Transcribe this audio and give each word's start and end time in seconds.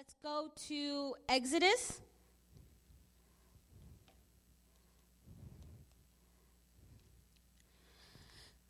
let's 0.00 0.16
go 0.22 0.48
to 0.56 1.14
Exodus. 1.28 2.00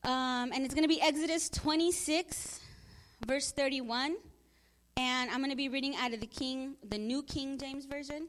Um, 0.03 0.51
and 0.53 0.65
it's 0.65 0.75
going 0.75 0.83
to 0.83 0.89
be 0.89 1.01
Exodus 1.01 1.49
26, 1.51 2.59
verse 3.29 3.53
31. 3.53 4.17
And 4.97 5.31
I'm 5.31 5.39
going 5.39 5.51
to 5.51 5.57
be 5.57 5.69
reading 5.69 5.95
out 5.95 6.13
of 6.13 6.19
the 6.19 6.27
King, 6.27 6.75
the 6.89 6.99
New 6.99 7.23
King 7.23 7.59
James 7.59 7.85
Version. 7.85 8.27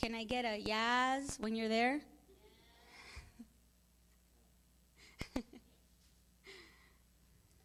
Can 0.00 0.14
I 0.14 0.22
get 0.22 0.44
a 0.44 0.58
yas 0.58 1.38
when 1.40 1.56
you're 1.56 1.68
there? 1.68 2.02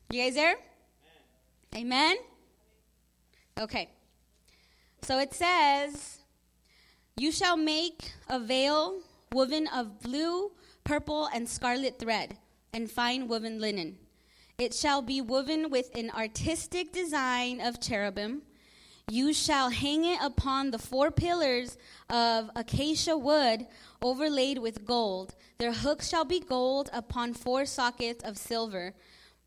you 0.09 0.23
guys 0.23 0.33
there? 0.33 0.55
Amen? 1.75 2.17
Okay. 3.59 3.89
So 5.01 5.19
it 5.19 5.33
says, 5.33 6.19
You 7.17 7.31
shall 7.31 7.57
make 7.57 8.11
a 8.29 8.39
veil 8.39 8.99
woven 9.33 9.67
of 9.67 10.01
blue, 10.01 10.51
purple, 10.83 11.27
and 11.33 11.47
scarlet 11.47 11.97
thread, 11.97 12.37
and 12.73 12.91
fine 12.91 13.27
woven 13.27 13.59
linen. 13.59 13.97
It 14.57 14.73
shall 14.73 15.01
be 15.01 15.21
woven 15.21 15.69
with 15.69 15.89
an 15.95 16.11
artistic 16.11 16.91
design 16.91 17.61
of 17.61 17.79
cherubim. 17.79 18.43
You 19.09 19.33
shall 19.33 19.69
hang 19.69 20.05
it 20.05 20.19
upon 20.21 20.71
the 20.71 20.77
four 20.77 21.09
pillars 21.09 21.77
of 22.09 22.51
acacia 22.55 23.17
wood 23.17 23.65
overlaid 24.01 24.59
with 24.59 24.85
gold. 24.85 25.35
Their 25.57 25.73
hooks 25.73 26.09
shall 26.09 26.25
be 26.25 26.39
gold 26.39 26.89
upon 26.93 27.33
four 27.33 27.65
sockets 27.65 28.23
of 28.23 28.37
silver. 28.37 28.93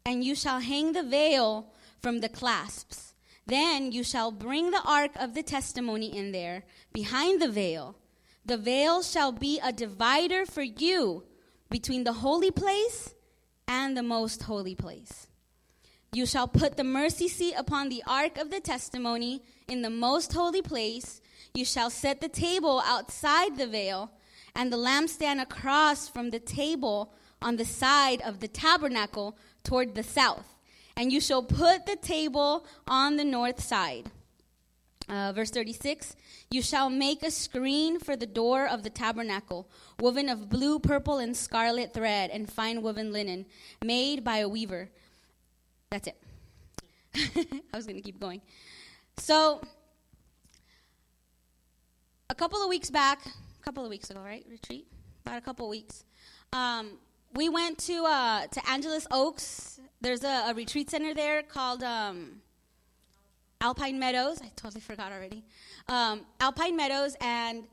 And 0.04 0.24
you 0.24 0.34
shall 0.34 0.60
hang 0.60 0.93
the 0.93 1.02
veil 1.02 1.73
from 2.05 2.21
the 2.21 2.29
clasps. 2.29 3.15
Then 3.47 3.91
you 3.91 4.05
shall 4.05 4.31
bring 4.31 4.71
the 4.71 4.83
ark 4.85 5.13
of 5.17 5.33
the 5.33 5.43
testimony 5.43 6.15
in 6.15 6.33
there, 6.33 6.65
behind 6.93 7.41
the 7.41 7.49
veil. 7.49 7.96
The 8.45 8.59
veil 8.59 9.02
shall 9.02 9.33
be 9.33 9.59
a 9.59 9.73
divider 9.73 10.45
for 10.45 10.61
you 10.61 11.24
between 11.71 12.05
the 12.05 12.21
holy 12.24 12.51
place 12.51 13.15
and 13.66 13.96
the 13.96 14.02
most 14.02 14.43
holy 14.43 14.74
place. 14.74 15.29
You 16.13 16.27
shall 16.27 16.46
put 16.46 16.77
the 16.77 16.85
mercy 16.85 17.27
seat 17.27 17.55
upon 17.57 17.88
the 17.88 18.02
ark 18.07 18.37
of 18.37 18.51
the 18.51 18.61
testimony 18.61 19.43
in 19.66 19.80
the 19.80 19.89
most 19.89 20.35
holy 20.35 20.61
place. 20.61 21.23
You 21.55 21.65
shall 21.65 21.89
set 21.89 22.21
the 22.21 22.29
table 22.29 22.83
outside 22.85 23.57
the 23.57 23.66
veil, 23.66 24.11
and 24.55 24.71
the 24.71 24.77
lampstand 24.77 25.41
across 25.41 26.07
from 26.07 26.29
the 26.29 26.39
table 26.39 27.15
on 27.41 27.57
the 27.57 27.65
side 27.65 28.21
of 28.21 28.41
the 28.41 28.49
tabernacle 28.49 29.39
toward 29.63 29.95
the 29.95 30.02
south 30.02 30.54
and 30.96 31.12
you 31.12 31.20
shall 31.20 31.42
put 31.42 31.87
the 31.87 31.96
table 31.96 32.66
on 32.87 33.16
the 33.16 33.24
north 33.24 33.62
side. 33.62 34.10
Uh, 35.09 35.32
verse 35.32 35.50
36 35.50 36.16
You 36.50 36.62
shall 36.62 36.88
make 36.88 37.23
a 37.23 37.30
screen 37.30 37.98
for 37.98 38.16
the 38.16 38.26
door 38.26 38.66
of 38.66 38.82
the 38.82 38.90
tabernacle, 38.90 39.68
woven 40.00 40.28
of 40.28 40.48
blue, 40.48 40.78
purple, 40.78 41.18
and 41.18 41.37
scarlet 41.37 41.92
thread, 41.92 42.30
and 42.30 42.50
fine 42.50 42.82
woven 42.82 43.12
linen, 43.12 43.46
made 43.84 44.24
by 44.24 44.38
a 44.38 44.48
weaver. 44.48 44.88
That's 45.90 46.09
it. 46.09 46.16
I 47.72 47.76
was 47.76 47.87
going 47.87 47.96
to 47.96 48.02
keep 48.02 48.18
going. 48.18 48.40
So, 49.18 49.60
a 52.30 52.34
couple 52.34 52.62
of 52.62 52.68
weeks 52.68 52.90
back, 52.90 53.26
a 53.26 53.62
couple 53.62 53.84
of 53.84 53.90
weeks 53.90 54.10
ago, 54.10 54.20
right? 54.20 54.45
Retreat? 54.48 54.87
About 55.24 55.38
a 55.38 55.42
couple 55.42 55.66
of 55.66 55.70
weeks. 55.70 56.04
Um, 56.52 56.98
we 57.34 57.48
went 57.48 57.78
to 57.80 58.04
uh, 58.04 58.46
to 58.46 58.70
Angelus 58.70 59.06
Oaks 59.10 59.80
there's 60.05 60.23
a, 60.23 60.51
a 60.51 60.55
retreat 60.55 60.91
center 60.91 61.15
there 61.15 61.43
called 61.43 61.83
um, 61.83 62.43
Alpine 63.63 63.99
Meadows. 63.99 64.38
I 64.43 64.50
totally 64.55 64.83
forgot 64.83 65.12
already. 65.12 65.43
Um, 65.88 66.27
Alpine 66.41 66.77
Meadows, 66.77 67.16
and 67.22 67.65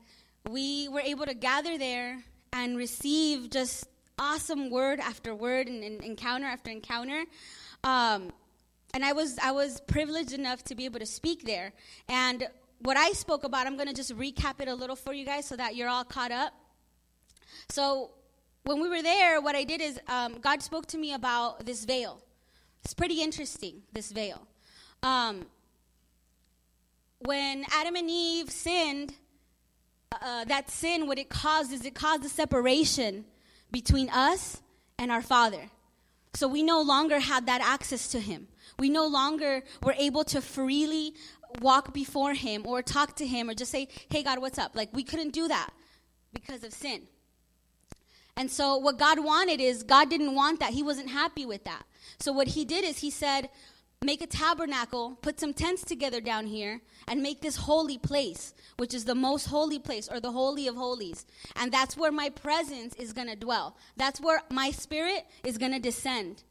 we 0.48 0.88
were 0.88 1.00
able 1.00 1.26
to 1.26 1.34
gather 1.34 1.76
there 1.76 2.24
and 2.54 2.78
receive 2.78 3.50
just 3.50 3.86
awesome 4.18 4.70
word 4.70 4.98
after 4.98 5.34
word 5.34 5.68
and, 5.68 5.84
and 5.84 6.02
encounter 6.02 6.46
after 6.46 6.70
encounter. 6.70 7.24
Um, 7.84 8.32
and 8.94 9.04
I 9.04 9.12
was 9.12 9.38
I 9.38 9.52
was 9.52 9.82
privileged 9.82 10.32
enough 10.32 10.64
to 10.64 10.74
be 10.74 10.86
able 10.86 11.00
to 11.00 11.06
speak 11.06 11.44
there. 11.44 11.74
And 12.08 12.48
what 12.78 12.96
I 12.96 13.12
spoke 13.12 13.44
about, 13.44 13.66
I'm 13.66 13.76
going 13.76 13.88
to 13.88 13.94
just 13.94 14.16
recap 14.16 14.60
it 14.60 14.68
a 14.68 14.74
little 14.74 14.96
for 14.96 15.12
you 15.12 15.26
guys 15.26 15.44
so 15.44 15.56
that 15.56 15.76
you're 15.76 15.88
all 15.88 16.04
caught 16.04 16.32
up. 16.32 16.54
So 17.68 18.12
when 18.64 18.80
we 18.80 18.88
were 18.88 19.02
there, 19.02 19.40
what 19.40 19.54
I 19.54 19.64
did 19.64 19.80
is 19.80 19.98
um, 20.08 20.38
God 20.40 20.62
spoke 20.62 20.86
to 20.86 20.98
me 20.98 21.12
about 21.14 21.66
this 21.66 21.84
veil. 21.84 22.22
It's 22.84 22.94
pretty 22.94 23.22
interesting, 23.22 23.82
this 23.92 24.10
veil. 24.10 24.46
Um, 25.02 25.46
when 27.20 27.64
Adam 27.72 27.94
and 27.96 28.10
Eve 28.10 28.50
sinned, 28.50 29.14
uh, 30.10 30.16
uh, 30.20 30.44
that 30.46 30.70
sin, 30.70 31.06
what 31.06 31.18
it 31.18 31.28
caused 31.28 31.72
is 31.72 31.84
it 31.84 31.94
caused 31.94 32.24
a 32.24 32.28
separation 32.28 33.24
between 33.70 34.08
us 34.10 34.60
and 34.98 35.10
our 35.10 35.22
Father. 35.22 35.70
So 36.34 36.48
we 36.48 36.62
no 36.62 36.80
longer 36.80 37.20
had 37.20 37.46
that 37.46 37.60
access 37.60 38.08
to 38.08 38.20
Him. 38.20 38.48
We 38.78 38.88
no 38.88 39.06
longer 39.06 39.62
were 39.82 39.94
able 39.98 40.24
to 40.24 40.40
freely 40.40 41.14
walk 41.60 41.92
before 41.92 42.34
Him 42.34 42.66
or 42.66 42.82
talk 42.82 43.16
to 43.16 43.26
Him 43.26 43.48
or 43.48 43.54
just 43.54 43.70
say, 43.70 43.88
hey, 44.10 44.22
God, 44.22 44.40
what's 44.40 44.58
up? 44.58 44.74
Like, 44.74 44.88
we 44.92 45.04
couldn't 45.04 45.30
do 45.30 45.48
that 45.48 45.70
because 46.32 46.64
of 46.64 46.72
sin. 46.72 47.02
And 48.36 48.50
so, 48.50 48.78
what 48.78 48.98
God 48.98 49.22
wanted 49.22 49.60
is, 49.60 49.82
God 49.82 50.08
didn't 50.08 50.34
want 50.34 50.60
that. 50.60 50.72
He 50.72 50.82
wasn't 50.82 51.10
happy 51.10 51.44
with 51.44 51.64
that. 51.64 51.84
So, 52.22 52.32
what 52.32 52.48
He 52.48 52.64
did 52.64 52.84
is, 52.84 52.98
He 52.98 53.10
said, 53.10 53.50
Make 54.04 54.20
a 54.20 54.26
tabernacle, 54.26 55.16
put 55.22 55.38
some 55.38 55.54
tents 55.54 55.84
together 55.84 56.20
down 56.20 56.46
here, 56.46 56.80
and 57.06 57.22
make 57.22 57.40
this 57.40 57.56
holy 57.56 57.98
place, 57.98 58.52
which 58.76 58.94
is 58.94 59.04
the 59.04 59.14
most 59.14 59.46
holy 59.46 59.78
place 59.78 60.08
or 60.08 60.18
the 60.18 60.32
Holy 60.32 60.66
of 60.66 60.74
Holies. 60.74 61.24
And 61.54 61.70
that's 61.70 61.96
where 61.96 62.10
my 62.10 62.28
presence 62.30 62.94
is 62.96 63.12
going 63.12 63.28
to 63.28 63.36
dwell. 63.36 63.76
That's 63.96 64.20
where 64.20 64.42
my 64.50 64.72
spirit 64.72 65.24
is 65.44 65.56
going 65.56 65.70
to 65.70 65.78
descend. 65.78 66.42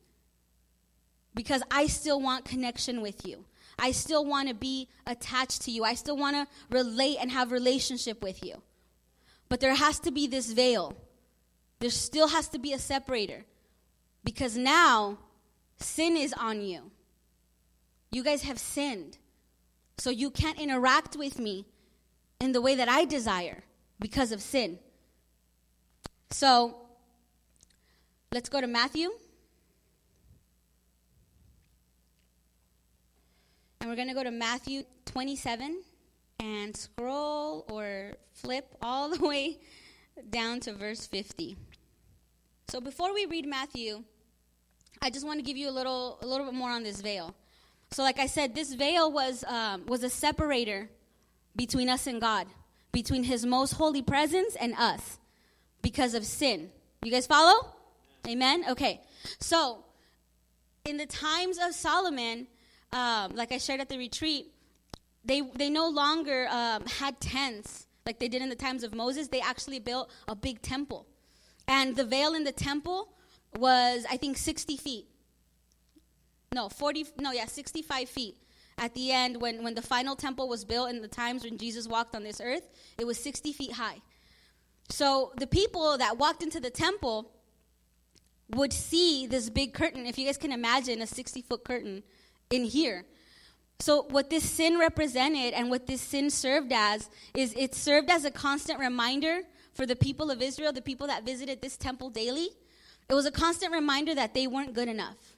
Because 1.35 1.61
I 1.69 1.87
still 1.87 2.21
want 2.21 2.45
connection 2.45 3.01
with 3.01 3.25
you. 3.27 3.43
I 3.77 3.91
still 3.91 4.25
want 4.25 4.47
to 4.47 4.53
be 4.53 4.87
attached 5.05 5.63
to 5.63 5.71
you. 5.71 5.83
I 5.83 5.95
still 5.95 6.15
want 6.15 6.37
to 6.37 6.47
relate 6.69 7.17
and 7.19 7.31
have 7.31 7.51
relationship 7.51 8.23
with 8.23 8.45
you. 8.45 8.61
But 9.49 9.59
there 9.59 9.75
has 9.75 9.99
to 9.99 10.11
be 10.11 10.25
this 10.27 10.53
veil 10.53 10.95
there 11.81 11.89
still 11.89 12.27
has 12.29 12.47
to 12.49 12.59
be 12.59 12.73
a 12.73 12.79
separator 12.79 13.43
because 14.23 14.55
now 14.55 15.17
sin 15.83 16.17
is 16.17 16.33
on 16.33 16.61
you. 16.61 16.91
You 18.11 18.23
guys 18.23 18.43
have 18.43 18.59
sinned. 18.59 19.17
So 19.97 20.09
you 20.09 20.31
can't 20.31 20.59
interact 20.59 21.15
with 21.15 21.39
me 21.39 21.65
in 22.39 22.51
the 22.51 22.61
way 22.61 22.75
that 22.75 22.89
I 22.89 23.05
desire 23.05 23.63
because 23.99 24.31
of 24.31 24.41
sin. 24.41 24.79
So 26.31 26.75
let's 28.31 28.49
go 28.49 28.59
to 28.59 28.67
Matthew. 28.67 29.09
And 33.79 33.89
we're 33.89 33.95
going 33.95 34.07
to 34.07 34.13
go 34.13 34.23
to 34.23 34.31
Matthew 34.31 34.83
27 35.05 35.81
and 36.39 36.75
scroll 36.75 37.65
or 37.69 38.13
flip 38.33 38.75
all 38.81 39.09
the 39.09 39.25
way 39.25 39.59
down 40.29 40.59
to 40.61 40.73
verse 40.73 41.05
50. 41.05 41.57
So 42.67 42.79
before 42.81 43.13
we 43.13 43.25
read 43.25 43.45
Matthew, 43.45 44.03
I 45.02 45.09
just 45.09 45.25
want 45.25 45.40
to 45.40 45.44
give 45.44 45.57
you 45.57 45.69
a 45.69 45.72
little 45.72 46.19
a 46.22 46.28
little 46.28 46.46
bit 46.46 46.56
more 46.56 46.69
on 46.69 46.84
this 46.84 47.02
veil. 47.02 47.35
So 47.91 48.03
like 48.03 48.19
I 48.19 48.28
said, 48.28 48.56
this 48.56 48.74
veil 48.74 49.12
was 49.12 49.44
um, 49.46 49.85
was 49.85 50.03
a 50.03 50.09
separator 50.09 50.90
between 51.56 51.90
us 51.90 52.07
and 52.07 52.22
God, 52.22 52.47
between 52.91 53.24
His 53.24 53.46
most 53.46 53.74
holy 53.74 54.02
presence 54.02 54.56
and 54.56 54.74
us, 54.75 55.19
because 55.81 56.13
of 56.13 56.25
sin. 56.25 56.69
You 57.03 57.12
guys 57.12 57.28
follow? 57.28 57.74
Amen. 58.28 58.63
Okay. 58.69 59.02
So 59.40 59.84
in 60.85 60.97
the 60.97 61.06
times 61.06 61.58
of 61.58 61.73
Solomon, 61.73 62.47
um, 62.94 63.35
like 63.35 63.52
I 63.52 63.58
shared 63.58 63.82
at 63.82 63.90
the 63.90 63.97
retreat, 63.97 64.47
they 65.26 65.41
they 65.41 65.70
no 65.70 65.90
longer 65.90 66.47
um, 66.49 66.85
had 66.85 67.20
tents 67.20 67.87
like 68.05 68.20
they 68.20 68.28
did 68.28 68.41
in 68.41 68.49
the 68.49 68.55
times 68.55 68.84
of 68.84 68.94
Moses. 68.94 69.28
They 69.28 69.41
actually 69.41 69.79
built 69.79 70.09
a 70.28 70.35
big 70.35 70.61
temple. 70.61 71.08
And 71.67 71.96
the 71.96 72.03
veil 72.03 72.34
in 72.34 72.44
the 72.44 72.52
temple 72.52 73.09
was, 73.57 74.05
I 74.09 74.17
think, 74.17 74.37
60 74.37 74.77
feet. 74.77 75.07
No, 76.53 76.69
40, 76.69 77.05
no, 77.19 77.31
yeah, 77.31 77.45
65 77.45 78.09
feet. 78.09 78.35
At 78.77 78.93
the 78.93 79.11
end, 79.11 79.41
when, 79.41 79.63
when 79.63 79.75
the 79.75 79.81
final 79.81 80.15
temple 80.15 80.47
was 80.49 80.65
built 80.65 80.89
in 80.89 81.01
the 81.01 81.07
times 81.07 81.43
when 81.43 81.57
Jesus 81.57 81.87
walked 81.87 82.15
on 82.15 82.23
this 82.23 82.41
earth, 82.41 82.67
it 82.97 83.05
was 83.05 83.17
60 83.19 83.53
feet 83.53 83.73
high. 83.73 84.01
So 84.89 85.31
the 85.37 85.47
people 85.47 85.97
that 85.97 86.17
walked 86.17 86.43
into 86.43 86.59
the 86.59 86.69
temple 86.69 87.31
would 88.49 88.73
see 88.73 89.27
this 89.27 89.49
big 89.49 89.73
curtain. 89.73 90.05
If 90.05 90.17
you 90.17 90.25
guys 90.25 90.37
can 90.37 90.51
imagine 90.51 91.01
a 91.01 91.07
60 91.07 91.41
foot 91.41 91.63
curtain 91.63 92.03
in 92.49 92.65
here. 92.65 93.05
So, 93.79 94.03
what 94.09 94.29
this 94.29 94.47
sin 94.47 94.77
represented 94.77 95.53
and 95.53 95.71
what 95.71 95.87
this 95.87 96.01
sin 96.01 96.29
served 96.29 96.71
as 96.71 97.09
is 97.33 97.53
it 97.57 97.73
served 97.73 98.11
as 98.11 98.25
a 98.25 98.31
constant 98.31 98.79
reminder 98.79 99.41
for 99.73 99.87
the 99.87 99.95
people 99.95 100.29
of 100.29 100.41
Israel, 100.41 100.71
the 100.71 100.81
people 100.81 101.07
that 101.07 101.25
visited 101.25 101.61
this 101.61 101.77
temple 101.77 102.09
daily, 102.11 102.49
it 103.11 103.13
was 103.13 103.25
a 103.25 103.31
constant 103.31 103.73
reminder 103.73 104.16
that 104.16 104.34
they 104.34 104.47
weren't 104.47 104.73
good 104.73 104.87
enough, 104.87 105.35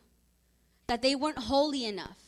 that 0.86 1.02
they 1.02 1.16
weren't 1.16 1.40
holy 1.40 1.86
enough, 1.86 2.20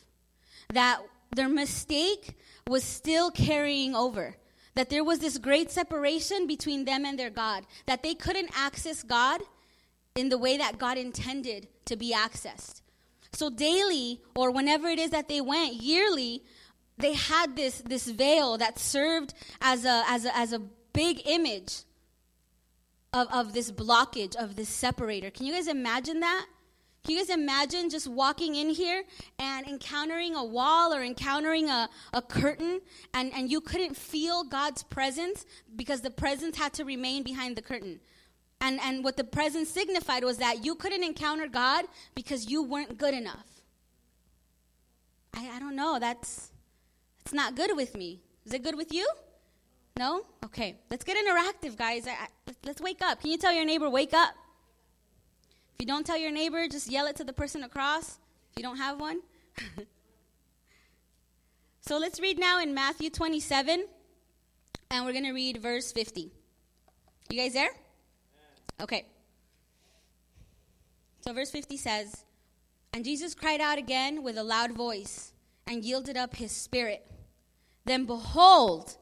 that 0.74 0.98
their 1.36 1.48
mistake 1.48 2.36
was 2.68 2.82
still 2.82 3.30
carrying 3.30 3.94
over. 3.94 4.34
That 4.74 4.90
there 4.90 5.04
was 5.04 5.20
this 5.20 5.38
great 5.38 5.70
separation 5.70 6.48
between 6.48 6.84
them 6.84 7.04
and 7.04 7.16
their 7.16 7.30
God. 7.30 7.64
That 7.86 8.02
they 8.02 8.14
couldn't 8.14 8.50
access 8.58 9.04
God 9.04 9.40
in 10.16 10.30
the 10.30 10.36
way 10.36 10.56
that 10.56 10.78
God 10.78 10.98
intended 10.98 11.68
to 11.84 11.96
be 11.96 12.12
accessed. 12.12 12.82
So 13.32 13.48
daily, 13.48 14.20
or 14.34 14.50
whenever 14.50 14.88
it 14.88 14.98
is 14.98 15.10
that 15.10 15.28
they 15.28 15.40
went, 15.40 15.74
yearly, 15.74 16.42
they 16.98 17.12
had 17.12 17.54
this, 17.54 17.82
this 17.86 18.06
veil 18.08 18.58
that 18.58 18.80
served 18.80 19.32
as 19.60 19.84
a, 19.84 20.02
as 20.08 20.24
a, 20.24 20.36
as 20.36 20.52
a 20.52 20.58
big 20.92 21.22
image 21.24 21.84
of, 23.16 23.32
of 23.32 23.52
this 23.54 23.72
blockage, 23.72 24.36
of 24.36 24.56
this 24.56 24.68
separator. 24.68 25.30
Can 25.30 25.46
you 25.46 25.54
guys 25.54 25.68
imagine 25.68 26.20
that? 26.20 26.46
Can 27.02 27.14
you 27.14 27.20
guys 27.22 27.30
imagine 27.30 27.88
just 27.88 28.08
walking 28.08 28.56
in 28.56 28.68
here 28.68 29.04
and 29.38 29.66
encountering 29.66 30.34
a 30.34 30.44
wall 30.44 30.92
or 30.92 31.02
encountering 31.02 31.70
a, 31.70 31.88
a 32.12 32.20
curtain 32.20 32.80
and, 33.14 33.32
and 33.32 33.50
you 33.50 33.60
couldn't 33.60 33.96
feel 33.96 34.44
God's 34.44 34.82
presence 34.82 35.46
because 35.76 36.00
the 36.02 36.10
presence 36.10 36.58
had 36.58 36.74
to 36.74 36.84
remain 36.84 37.22
behind 37.22 37.56
the 37.56 37.62
curtain? 37.62 38.00
And, 38.60 38.80
and 38.82 39.04
what 39.04 39.16
the 39.16 39.24
presence 39.24 39.70
signified 39.70 40.24
was 40.24 40.38
that 40.38 40.64
you 40.64 40.74
couldn't 40.74 41.04
encounter 41.04 41.46
God 41.46 41.84
because 42.14 42.50
you 42.50 42.62
weren't 42.64 42.98
good 42.98 43.14
enough. 43.14 43.46
I, 45.32 45.56
I 45.56 45.58
don't 45.58 45.76
know. 45.76 45.98
That's, 45.98 46.50
that's 47.22 47.32
not 47.32 47.54
good 47.54 47.76
with 47.76 47.96
me. 47.96 48.20
Is 48.44 48.52
it 48.52 48.62
good 48.62 48.76
with 48.76 48.92
you? 48.92 49.06
No? 49.98 50.22
Okay. 50.44 50.76
Let's 50.90 51.04
get 51.04 51.16
interactive, 51.16 51.76
guys. 51.76 52.06
I, 52.06 52.10
I, 52.10 52.26
let's 52.64 52.80
wake 52.80 53.02
up. 53.02 53.20
Can 53.20 53.30
you 53.30 53.38
tell 53.38 53.52
your 53.52 53.64
neighbor, 53.64 53.88
wake 53.88 54.14
up? 54.14 54.34
If 55.74 55.80
you 55.80 55.86
don't 55.86 56.06
tell 56.06 56.18
your 56.18 56.32
neighbor, 56.32 56.68
just 56.68 56.90
yell 56.90 57.06
it 57.06 57.16
to 57.16 57.24
the 57.24 57.32
person 57.32 57.62
across 57.62 58.18
if 58.50 58.56
you 58.56 58.62
don't 58.62 58.78
have 58.78 59.00
one. 59.00 59.20
so 61.80 61.98
let's 61.98 62.20
read 62.20 62.38
now 62.38 62.60
in 62.60 62.74
Matthew 62.74 63.10
27, 63.10 63.86
and 64.90 65.04
we're 65.04 65.12
going 65.12 65.24
to 65.24 65.32
read 65.32 65.58
verse 65.58 65.92
50. 65.92 66.30
You 67.30 67.38
guys 67.38 67.52
there? 67.52 67.70
Okay. 68.80 69.06
So 71.20 71.32
verse 71.32 71.50
50 71.50 71.76
says, 71.76 72.24
And 72.92 73.04
Jesus 73.04 73.34
cried 73.34 73.60
out 73.60 73.78
again 73.78 74.22
with 74.22 74.38
a 74.38 74.44
loud 74.44 74.72
voice 74.72 75.32
and 75.66 75.84
yielded 75.84 76.16
up 76.16 76.36
his 76.36 76.52
spirit. 76.52 77.04
Then 77.84 78.04
behold, 78.04 78.96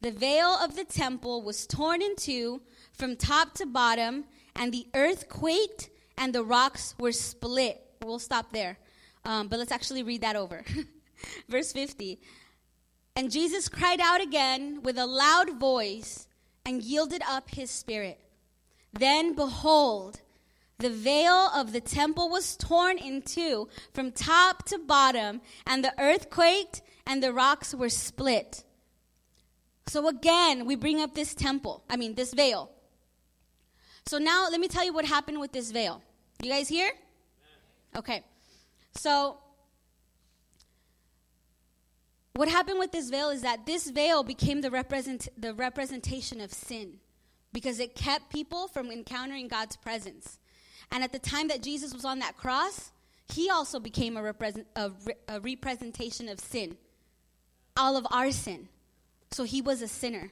the 0.00 0.10
veil 0.10 0.48
of 0.62 0.76
the 0.76 0.84
temple 0.84 1.42
was 1.42 1.66
torn 1.66 2.02
in 2.02 2.16
two 2.16 2.62
from 2.92 3.16
top 3.16 3.54
to 3.54 3.66
bottom, 3.66 4.24
and 4.54 4.72
the 4.72 4.86
earth 4.94 5.28
quaked 5.28 5.90
and 6.18 6.34
the 6.34 6.44
rocks 6.44 6.94
were 6.98 7.12
split. 7.12 7.82
We'll 8.02 8.18
stop 8.18 8.52
there. 8.52 8.78
Um, 9.24 9.48
but 9.48 9.58
let's 9.58 9.72
actually 9.72 10.02
read 10.02 10.20
that 10.20 10.36
over. 10.36 10.64
Verse 11.48 11.72
50. 11.72 12.20
And 13.16 13.30
Jesus 13.30 13.68
cried 13.68 14.00
out 14.00 14.20
again 14.20 14.82
with 14.82 14.98
a 14.98 15.06
loud 15.06 15.58
voice 15.58 16.28
and 16.64 16.82
yielded 16.82 17.22
up 17.28 17.50
his 17.50 17.70
spirit. 17.70 18.20
Then 18.92 19.34
behold, 19.34 20.20
the 20.78 20.90
veil 20.90 21.50
of 21.54 21.72
the 21.72 21.80
temple 21.80 22.28
was 22.28 22.56
torn 22.56 22.98
in 22.98 23.22
two 23.22 23.68
from 23.94 24.12
top 24.12 24.66
to 24.66 24.78
bottom, 24.78 25.40
and 25.66 25.82
the 25.82 25.94
earth 25.98 26.28
quaked 26.28 26.82
and 27.06 27.22
the 27.22 27.32
rocks 27.32 27.74
were 27.74 27.88
split. 27.88 28.64
So 29.88 30.08
again, 30.08 30.66
we 30.66 30.74
bring 30.74 31.00
up 31.00 31.14
this 31.14 31.34
temple, 31.34 31.84
I 31.88 31.96
mean, 31.96 32.14
this 32.14 32.34
veil. 32.34 32.70
So 34.06 34.18
now 34.18 34.48
let 34.50 34.60
me 34.60 34.68
tell 34.68 34.84
you 34.84 34.92
what 34.92 35.04
happened 35.04 35.40
with 35.40 35.52
this 35.52 35.70
veil. 35.70 36.02
You 36.42 36.50
guys 36.50 36.68
here? 36.68 36.92
Okay. 37.96 38.24
So 38.94 39.38
what 42.34 42.48
happened 42.48 42.78
with 42.78 42.92
this 42.92 43.10
veil 43.10 43.30
is 43.30 43.42
that 43.42 43.66
this 43.66 43.90
veil 43.90 44.22
became 44.22 44.60
the 44.60 44.70
represent 44.70 45.28
the 45.38 45.54
representation 45.54 46.40
of 46.40 46.52
sin 46.52 46.98
because 47.52 47.80
it 47.80 47.94
kept 47.94 48.30
people 48.30 48.68
from 48.68 48.90
encountering 48.90 49.48
God's 49.48 49.76
presence. 49.76 50.38
And 50.92 51.02
at 51.02 51.12
the 51.12 51.18
time 51.18 51.48
that 51.48 51.62
Jesus 51.62 51.94
was 51.94 52.04
on 52.04 52.18
that 52.18 52.36
cross, 52.36 52.92
he 53.32 53.50
also 53.50 53.80
became 53.80 54.16
a, 54.16 54.22
represent, 54.22 54.66
a, 54.76 54.92
a 55.28 55.40
representation 55.40 56.28
of 56.28 56.38
sin, 56.38 56.76
all 57.76 57.96
of 57.96 58.06
our 58.10 58.30
sin. 58.30 58.68
So 59.30 59.44
he 59.44 59.60
was 59.60 59.82
a 59.82 59.88
sinner. 59.88 60.30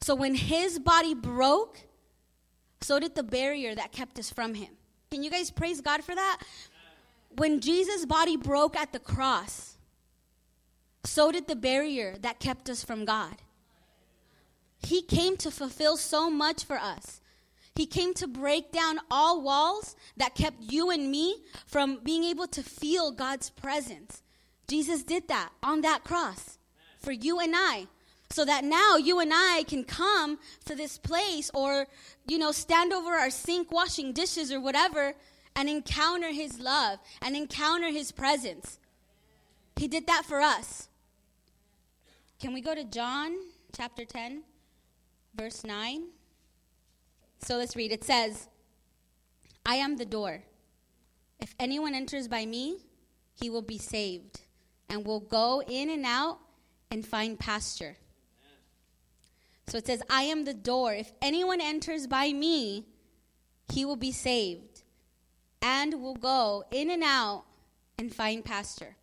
So 0.00 0.14
when 0.14 0.34
his 0.34 0.78
body 0.78 1.14
broke, 1.14 1.80
so 2.80 2.98
did 2.98 3.14
the 3.14 3.22
barrier 3.22 3.74
that 3.74 3.92
kept 3.92 4.18
us 4.18 4.30
from 4.30 4.54
him. 4.54 4.70
Can 5.10 5.22
you 5.22 5.30
guys 5.30 5.50
praise 5.50 5.80
God 5.80 6.02
for 6.02 6.14
that? 6.14 6.38
When 7.36 7.60
Jesus' 7.60 8.06
body 8.06 8.36
broke 8.36 8.76
at 8.76 8.92
the 8.92 8.98
cross, 8.98 9.76
so 11.04 11.32
did 11.32 11.46
the 11.46 11.56
barrier 11.56 12.16
that 12.20 12.40
kept 12.40 12.68
us 12.68 12.84
from 12.84 13.04
God. 13.04 13.36
He 14.82 15.02
came 15.02 15.36
to 15.38 15.50
fulfill 15.50 15.96
so 15.96 16.30
much 16.30 16.64
for 16.64 16.76
us. 16.78 17.20
He 17.74 17.86
came 17.86 18.14
to 18.14 18.26
break 18.26 18.72
down 18.72 19.00
all 19.10 19.40
walls 19.40 19.96
that 20.16 20.34
kept 20.34 20.60
you 20.60 20.90
and 20.90 21.10
me 21.10 21.42
from 21.66 22.00
being 22.02 22.24
able 22.24 22.46
to 22.48 22.62
feel 22.62 23.10
God's 23.10 23.50
presence. 23.50 24.22
Jesus 24.68 25.02
did 25.02 25.28
that 25.28 25.50
on 25.62 25.80
that 25.82 26.04
cross 26.04 26.58
for 26.98 27.12
you 27.12 27.40
and 27.40 27.54
I 27.56 27.86
so 28.30 28.44
that 28.44 28.64
now 28.64 28.96
you 28.96 29.18
and 29.18 29.32
I 29.34 29.64
can 29.66 29.84
come 29.84 30.38
to 30.64 30.74
this 30.74 30.98
place 30.98 31.50
or, 31.52 31.86
you 32.26 32.38
know, 32.38 32.52
stand 32.52 32.92
over 32.92 33.10
our 33.10 33.30
sink 33.30 33.72
washing 33.72 34.12
dishes 34.12 34.52
or 34.52 34.60
whatever 34.60 35.14
and 35.56 35.68
encounter 35.68 36.28
His 36.28 36.60
love 36.60 37.00
and 37.20 37.36
encounter 37.36 37.88
His 37.88 38.12
presence. 38.12 38.78
He 39.76 39.88
did 39.88 40.06
that 40.06 40.24
for 40.24 40.40
us. 40.40 40.88
Can 42.38 42.54
we 42.54 42.60
go 42.60 42.74
to 42.74 42.84
John 42.84 43.36
chapter 43.76 44.04
10, 44.04 44.42
verse 45.34 45.64
9? 45.64 46.04
So 47.42 47.56
let's 47.56 47.74
read. 47.74 47.90
It 47.90 48.04
says, 48.04 48.48
I 49.66 49.76
am 49.76 49.96
the 49.96 50.04
door. 50.04 50.42
If 51.40 51.54
anyone 51.58 51.94
enters 51.94 52.28
by 52.28 52.46
me, 52.46 52.78
he 53.34 53.50
will 53.50 53.62
be 53.62 53.78
saved 53.78 54.40
and 54.88 55.06
will 55.06 55.20
go 55.20 55.62
in 55.66 55.90
and 55.90 56.04
out 56.04 56.38
and 56.90 57.06
find 57.06 57.38
pasture. 57.38 57.96
So 59.66 59.78
it 59.78 59.86
says, 59.86 60.02
I 60.10 60.22
am 60.22 60.44
the 60.44 60.54
door. 60.54 60.94
If 60.94 61.12
anyone 61.22 61.60
enters 61.60 62.06
by 62.06 62.32
me, 62.32 62.86
he 63.72 63.84
will 63.84 63.96
be 63.96 64.12
saved 64.12 64.82
and 65.62 66.02
will 66.02 66.16
go 66.16 66.64
in 66.70 66.90
and 66.90 67.02
out 67.04 67.44
and 67.98 68.12
find 68.14 68.44
pasture. 68.44 68.96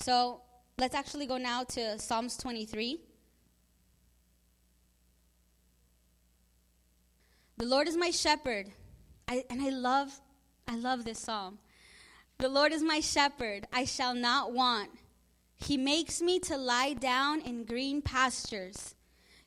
So 0.00 0.42
let's 0.78 0.94
actually 0.94 1.26
go 1.26 1.38
now 1.38 1.64
to 1.64 1.98
Psalms 1.98 2.36
23. 2.36 3.00
The 7.56 7.64
Lord 7.64 7.88
is 7.88 7.96
my 7.96 8.10
shepherd. 8.10 8.66
I, 9.28 9.44
and 9.48 9.62
I 9.62 9.70
love 9.70 10.20
I 10.68 10.76
love 10.76 11.04
this 11.04 11.18
psalm. 11.18 11.58
The 12.38 12.48
Lord 12.48 12.72
is 12.72 12.82
my 12.82 13.00
shepherd, 13.00 13.66
I 13.72 13.84
shall 13.84 14.14
not 14.14 14.52
want. 14.52 14.90
He 15.56 15.76
makes 15.76 16.20
me 16.20 16.40
to 16.40 16.56
lie 16.56 16.94
down 16.94 17.40
in 17.40 17.64
green 17.64 18.02
pastures. 18.02 18.94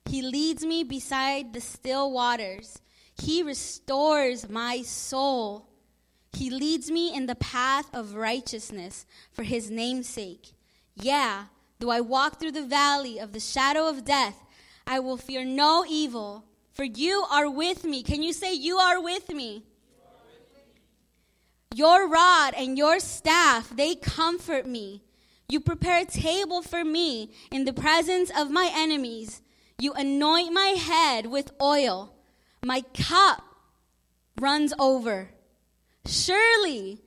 He 0.07 0.21
leads 0.21 0.65
me 0.65 0.83
beside 0.83 1.53
the 1.53 1.61
still 1.61 2.11
waters. 2.11 2.79
He 3.17 3.41
restores 3.41 4.49
my 4.49 4.81
soul. 4.81 5.67
He 6.33 6.49
leads 6.49 6.91
me 6.91 7.15
in 7.15 7.25
the 7.25 7.35
path 7.35 7.89
of 7.93 8.15
righteousness 8.15 9.05
for 9.31 9.43
his 9.43 9.71
name's 9.71 10.07
sake. 10.07 10.51
Yeah, 10.95 11.45
though 11.79 11.91
I 11.91 12.01
walk 12.01 12.39
through 12.39 12.51
the 12.51 12.65
valley 12.65 13.19
of 13.19 13.31
the 13.31 13.39
shadow 13.39 13.87
of 13.87 14.05
death, 14.05 14.43
I 14.85 14.99
will 14.99 15.17
fear 15.17 15.43
no 15.43 15.85
evil, 15.87 16.45
for 16.71 16.83
you 16.83 17.25
are 17.31 17.49
with 17.49 17.83
me. 17.85 18.03
Can 18.03 18.21
you 18.21 18.33
say, 18.33 18.53
You 18.53 18.77
are 18.77 19.01
with 19.01 19.29
me? 19.29 19.63
Your 21.73 22.07
rod 22.07 22.53
and 22.55 22.77
your 22.77 22.99
staff, 22.99 23.75
they 23.75 23.95
comfort 23.95 24.65
me. 24.65 25.01
You 25.49 25.59
prepare 25.59 26.01
a 26.01 26.05
table 26.05 26.61
for 26.61 26.83
me 26.83 27.31
in 27.51 27.65
the 27.65 27.73
presence 27.73 28.31
of 28.35 28.49
my 28.49 28.71
enemies. 28.73 29.41
You 29.77 29.93
anoint 29.93 30.53
my 30.53 30.75
head 30.77 31.25
with 31.25 31.51
oil. 31.61 32.13
My 32.63 32.81
cup 32.93 33.43
runs 34.39 34.73
over. 34.79 35.29
Surely 36.05 37.01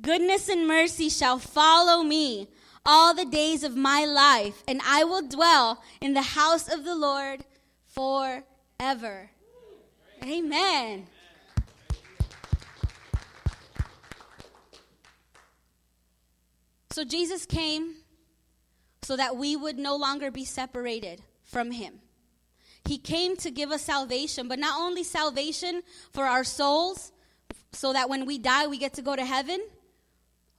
goodness 0.00 0.48
and 0.48 0.66
mercy 0.68 1.08
shall 1.08 1.38
follow 1.38 2.02
me 2.02 2.48
all 2.84 3.14
the 3.14 3.24
days 3.24 3.64
of 3.64 3.76
my 3.76 4.04
life, 4.04 4.62
and 4.68 4.80
I 4.86 5.04
will 5.04 5.22
dwell 5.22 5.82
in 6.00 6.14
the 6.14 6.22
house 6.22 6.72
of 6.72 6.84
the 6.84 6.94
Lord 6.94 7.44
forever. 7.86 9.30
Amen. 10.22 11.06
So 16.90 17.04
Jesus 17.04 17.44
came 17.44 17.96
so 19.02 19.16
that 19.16 19.36
we 19.36 19.54
would 19.54 19.78
no 19.78 19.96
longer 19.96 20.30
be 20.30 20.44
separated 20.44 21.20
from 21.46 21.70
Him. 21.70 22.00
He 22.84 22.98
came 22.98 23.36
to 23.38 23.50
give 23.50 23.70
us 23.72 23.82
salvation, 23.82 24.46
but 24.46 24.58
not 24.58 24.78
only 24.80 25.02
salvation 25.02 25.82
for 26.12 26.24
our 26.26 26.44
souls, 26.44 27.10
so 27.72 27.92
that 27.94 28.08
when 28.08 28.26
we 28.26 28.38
die 28.38 28.66
we 28.66 28.78
get 28.78 28.92
to 28.94 29.02
go 29.02 29.16
to 29.16 29.24
heaven, 29.24 29.60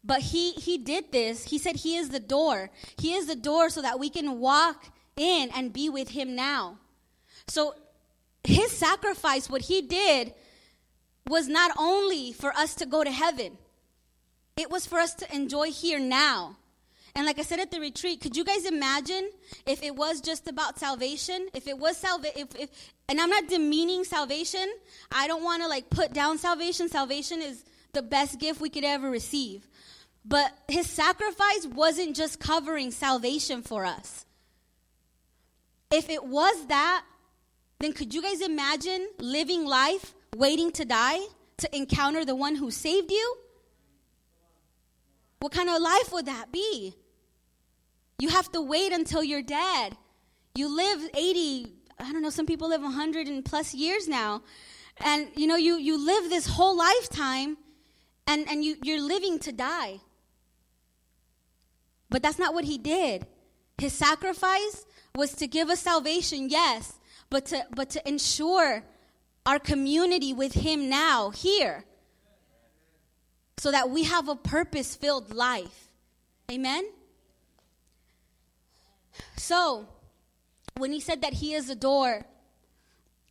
But 0.03 0.22
he 0.22 0.51
he 0.53 0.77
did 0.77 1.12
this. 1.12 1.44
He 1.46 1.58
said 1.58 1.75
he 1.75 1.98
is 1.98 2.10
the 2.10 2.20
door. 2.20 2.70
He 2.98 3.13
is 3.13 3.27
the 3.27 3.36
door 3.36 3.70
so 3.70 3.82
that 3.82 4.00
we 4.00 4.10
can 4.10 4.39
walk 4.39 4.86
in 5.17 5.50
and 5.53 5.74
be 5.74 5.89
with 5.89 6.10
him 6.10 6.36
now. 6.36 6.79
So 7.48 7.75
his 8.44 8.72
sacrifice, 8.72 9.50
what 9.50 9.63
he 9.63 9.82
did, 9.82 10.34
was 11.27 11.50
not 11.50 11.72
only 11.77 12.32
for 12.32 12.53
us 12.53 12.75
to 12.75 12.86
go 12.86 13.03
to 13.03 13.12
heaven, 13.12 13.58
it 14.56 14.70
was 14.70 14.88
for 14.88 15.00
us 15.00 15.13
to 15.15 15.36
enjoy 15.36 15.72
here 15.72 16.00
now. 16.00 16.56
And 17.16 17.26
like 17.26 17.40
I 17.40 17.42
said 17.42 17.60
at 17.60 17.72
the 17.72 17.80
retreat, 17.80 18.22
could 18.22 18.36
you 18.36 18.44
guys 18.44 18.66
imagine 18.66 19.32
if 19.66 19.82
it 19.84 19.96
was 19.96 20.22
just 20.22 20.48
about 20.48 20.78
salvation? 20.78 21.48
If 21.54 21.68
it 21.68 21.78
was 21.78 21.98
salvation, 21.98 22.40
if, 22.40 22.56
if, 22.56 22.94
and 23.10 23.20
I'm 23.20 23.30
not 23.30 23.48
demeaning 23.48 24.04
salvation. 24.04 24.68
I 25.12 25.28
don't 25.28 25.44
want 25.44 25.64
to 25.64 25.68
like 25.68 25.90
put 25.90 26.14
down 26.14 26.38
salvation. 26.38 26.90
Salvation 26.90 27.42
is 27.42 27.64
the 27.94 28.02
best 28.02 28.40
gift 28.40 28.62
we 28.62 28.70
could 28.70 28.84
ever 28.84 29.10
receive. 29.10 29.68
But 30.24 30.52
his 30.68 30.90
sacrifice 30.90 31.66
wasn't 31.66 32.16
just 32.16 32.40
covering 32.40 32.92
salvation 32.92 33.62
for 33.62 33.86
us. 33.86 34.26
If 35.90 36.10
it 36.10 36.26
was 36.26 36.68
that, 36.68 37.06
then 37.80 37.94
could 37.94 38.14
you 38.14 38.22
guys 38.22 38.42
imagine 38.42 39.08
living 39.20 39.66
life 39.66 40.14
waiting 40.36 40.72
to 40.74 40.86
die 40.86 41.20
to 41.58 41.76
encounter 41.76 42.26
the 42.26 42.36
one 42.36 42.56
who 42.56 42.72
saved 42.72 43.12
you? 43.12 43.38
What 45.39 45.51
kind 45.51 45.70
of 45.70 45.82
life 45.82 46.12
would 46.12 46.25
that 46.25 46.51
be? 46.51 46.96
You 48.20 48.29
have 48.29 48.51
to 48.53 48.62
wait 48.62 48.91
until 48.91 49.24
you're 49.24 49.44
dead. 49.44 49.96
You 50.56 50.75
live 50.75 51.10
80, 51.13 51.72
I 52.00 52.12
don't 52.12 52.22
know, 52.22 52.32
some 52.32 52.48
people 52.48 52.70
live 52.70 52.82
100 52.82 53.27
and 53.27 53.46
plus 53.46 53.74
years 53.74 54.08
now. 54.08 54.41
And 55.00 55.27
you 55.36 55.46
know, 55.46 55.56
you, 55.56 55.77
you 55.77 56.03
live 56.03 56.29
this 56.29 56.48
whole 56.48 56.75
lifetime 56.75 57.58
and, 58.25 58.50
and 58.50 58.63
you, 58.63 58.77
you're 58.82 59.01
living 59.01 59.38
to 59.39 59.51
die. 59.51 60.00
But 62.10 62.24
that's 62.24 62.39
not 62.39 62.53
what 62.53 62.63
he 62.63 62.77
did. 62.77 63.27
His 63.77 63.94
sacrifice 63.94 64.86
was 65.13 65.34
to 65.34 65.48
give 65.48 65.70
us 65.70 65.82
salvation, 65.82 66.50
yes, 66.50 67.00
but 67.29 67.46
to, 67.48 67.65
but 67.75 67.91
to 67.91 68.08
ensure 68.08 68.84
our 69.46 69.60
community 69.60 70.34
with 70.34 70.53
him 70.53 70.89
now, 70.89 71.29
here, 71.29 71.86
so 73.58 73.72
that 73.72 73.90
we 73.90 74.04
have 74.04 74.30
a 74.30 74.36
purpose 74.36 74.96
filled 74.96 75.34
life. 75.34 75.90
Amen? 76.52 76.86
So, 79.36 79.88
when 80.78 80.92
he 80.92 81.00
said 81.00 81.22
that 81.22 81.34
he 81.34 81.54
is 81.54 81.68
the 81.68 81.76
door, 81.76 82.26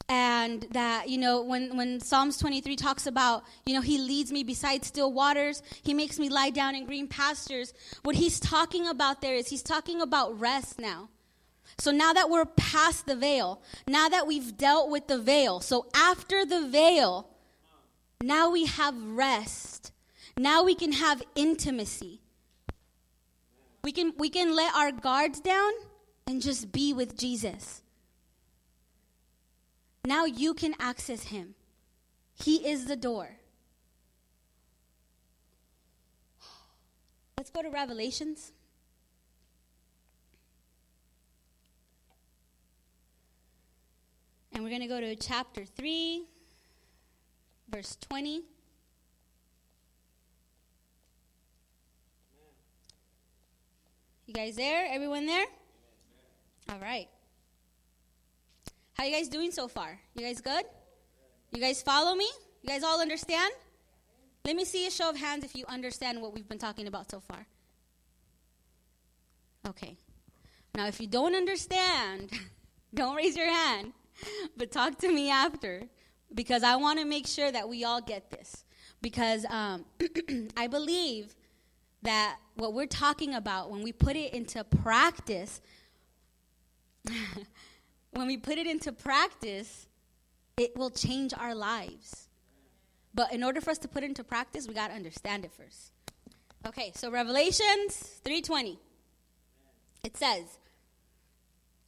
and 0.09 0.67
that 0.71 1.09
you 1.09 1.19
know 1.19 1.43
when 1.43 1.77
when 1.77 2.01
psalms 2.01 2.37
23 2.39 2.77
talks 2.77 3.07
about 3.07 3.43
you 3.65 3.75
know 3.75 3.81
he 3.81 3.99
leads 3.99 4.31
me 4.31 4.45
beside 4.45 4.85
still 4.85 5.13
waters 5.13 5.63
he 5.83 5.95
makes 5.95 6.19
me 6.19 6.29
lie 6.29 6.51
down 6.51 6.77
in 6.77 6.85
green 6.87 7.09
pastures 7.09 7.75
what 8.05 8.15
he's 8.15 8.39
talking 8.39 8.87
about 8.87 9.21
there 9.21 9.35
is 9.35 9.49
he's 9.49 9.63
talking 9.63 10.01
about 10.01 10.39
rest 10.39 10.79
now 10.79 11.09
so 11.79 11.91
now 11.91 12.13
that 12.13 12.31
we're 12.31 12.45
past 12.45 13.07
the 13.07 13.17
veil 13.17 13.61
now 13.89 14.09
that 14.09 14.27
we've 14.27 14.57
dealt 14.57 14.91
with 14.91 15.09
the 15.09 15.19
veil 15.19 15.59
so 15.59 15.87
after 15.93 16.45
the 16.45 16.69
veil 16.69 17.29
now 18.23 18.49
we 18.49 18.65
have 18.67 18.95
rest 18.97 19.91
now 20.37 20.63
we 20.63 20.75
can 20.75 20.93
have 20.93 21.23
intimacy 21.35 22.21
we 23.83 23.93
can 23.93 24.13
we 24.19 24.29
can 24.29 24.55
let 24.55 24.75
our 24.75 24.93
guards 24.93 25.41
down 25.41 25.73
and 26.27 26.43
just 26.43 26.73
be 26.73 26.93
with 26.93 27.17
jesus 27.17 27.83
now 30.07 30.25
you 30.25 30.55
can 30.55 30.73
access 30.79 31.25
him. 31.25 31.57
He 32.33 32.69
is 32.69 32.85
the 32.85 32.95
door. 32.95 33.39
Let's 37.37 37.51
go 37.51 37.61
to 37.61 37.71
Revelations. 37.71 38.53
And 44.53 44.63
we're 44.63 44.71
going 44.71 44.81
to 44.83 44.87
go 44.87 45.01
to 45.01 45.17
chapter 45.17 45.65
3, 45.65 46.25
verse 47.69 47.97
20. 48.01 48.43
Guys 54.37 54.55
there? 54.55 54.87
Everyone 54.91 55.25
there? 55.25 55.47
All 56.71 56.79
right. 56.79 57.09
How 58.93 59.05
you 59.05 59.13
guys 59.13 59.29
doing 59.29 59.51
so 59.51 59.67
far? 59.67 59.99
You 60.15 60.27
guys 60.27 60.43
good? 60.43 60.63
You 61.53 61.61
guys 61.63 61.83
follow 61.83 62.15
me? 62.15 62.29
You 62.61 62.69
guys 62.69 62.83
all 62.83 63.01
understand? 63.01 63.51
Let 64.45 64.55
me 64.55 64.67
see 64.67 64.87
a 64.87 64.91
show 64.91 65.09
of 65.09 65.17
hands 65.17 65.43
if 65.43 65.57
you 65.57 65.65
understand 65.69 66.21
what 66.21 66.35
we've 66.35 66.47
been 66.47 66.59
talking 66.59 66.87
about 66.87 67.11
so 67.11 67.19
far. 67.19 67.47
Okay. 69.67 69.97
Now, 70.75 70.87
if 70.87 71.01
you 71.01 71.07
don't 71.07 71.35
understand, 71.35 72.31
don't 72.95 73.17
raise 73.17 73.39
your 73.39 73.51
hand, 73.51 73.95
but 74.55 74.71
talk 74.71 74.99
to 74.99 75.11
me 75.11 75.31
after 75.31 75.85
because 76.35 76.63
I 76.63 76.77
want 76.77 76.99
to 76.99 77.07
make 77.07 77.27
sure 77.27 77.51
that 77.51 77.71
we 77.71 77.85
all 77.85 78.03
get 78.03 78.31
this. 78.31 78.67
Because 79.01 79.47
um, 79.49 79.87
I 80.59 80.67
believe 80.67 81.35
that 82.03 82.39
what 82.55 82.75
we're 82.75 82.87
talking 82.87 83.35
about, 83.35 83.71
when 83.71 83.83
we 83.83 83.93
put 83.93 84.17
it 84.17 84.33
into 84.33 84.63
practice, 84.65 85.61
when 88.13 88.27
we 88.27 88.37
put 88.37 88.59
it 88.59 88.67
into 88.67 88.93
practice, 88.93 89.87
it 90.57 90.77
will 90.77 90.91
change 90.91 91.35
our 91.35 91.55
lives. 91.55 92.29
But 93.15 93.33
in 93.33 93.43
order 93.43 93.61
for 93.61 93.71
us 93.71 93.79
to 93.79 93.89
put 93.89 94.03
it 94.03 94.07
into 94.07 94.25
practice, 94.25 94.69
we 94.69 94.75
got 94.75 94.89
to 94.89 94.95
understand 94.95 95.45
it 95.45 95.53
first. 95.53 95.93
Okay, 96.67 96.93
so 96.95 97.11
Revelations 97.11 98.21
3:20. 98.25 98.79
It 100.05 100.17
says, 100.17 100.59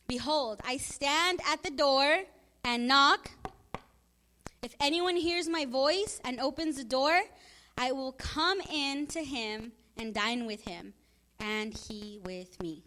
"Behold, 0.06 0.60
I 0.64 0.76
stand 0.76 1.40
at 1.46 1.62
the 1.62 1.70
door 1.70 2.24
and 2.64 2.86
knock. 2.88 3.30
If 4.62 4.74
anyone 4.80 5.16
hears 5.16 5.48
my 5.48 5.64
voice 5.64 6.20
and 6.24 6.40
opens 6.40 6.76
the 6.76 6.84
door, 6.84 7.22
I 7.76 7.92
will 7.92 8.12
come 8.12 8.60
in 8.60 9.06
to 9.08 9.22
him 9.22 9.72
and 9.98 10.14
dine 10.14 10.46
with 10.46 10.62
him, 10.62 10.94
and 11.38 11.74
he 11.74 12.20
with 12.24 12.62
me." 12.62 12.84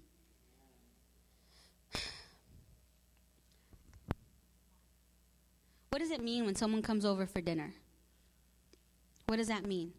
What 5.91 5.99
does 5.99 6.11
it 6.11 6.23
mean 6.23 6.45
when 6.45 6.55
someone 6.55 6.81
comes 6.81 7.03
over 7.03 7.25
for 7.25 7.41
dinner? 7.41 7.73
What 9.27 9.37
does 9.37 9.49
that 9.49 9.65
mean? 9.65 9.91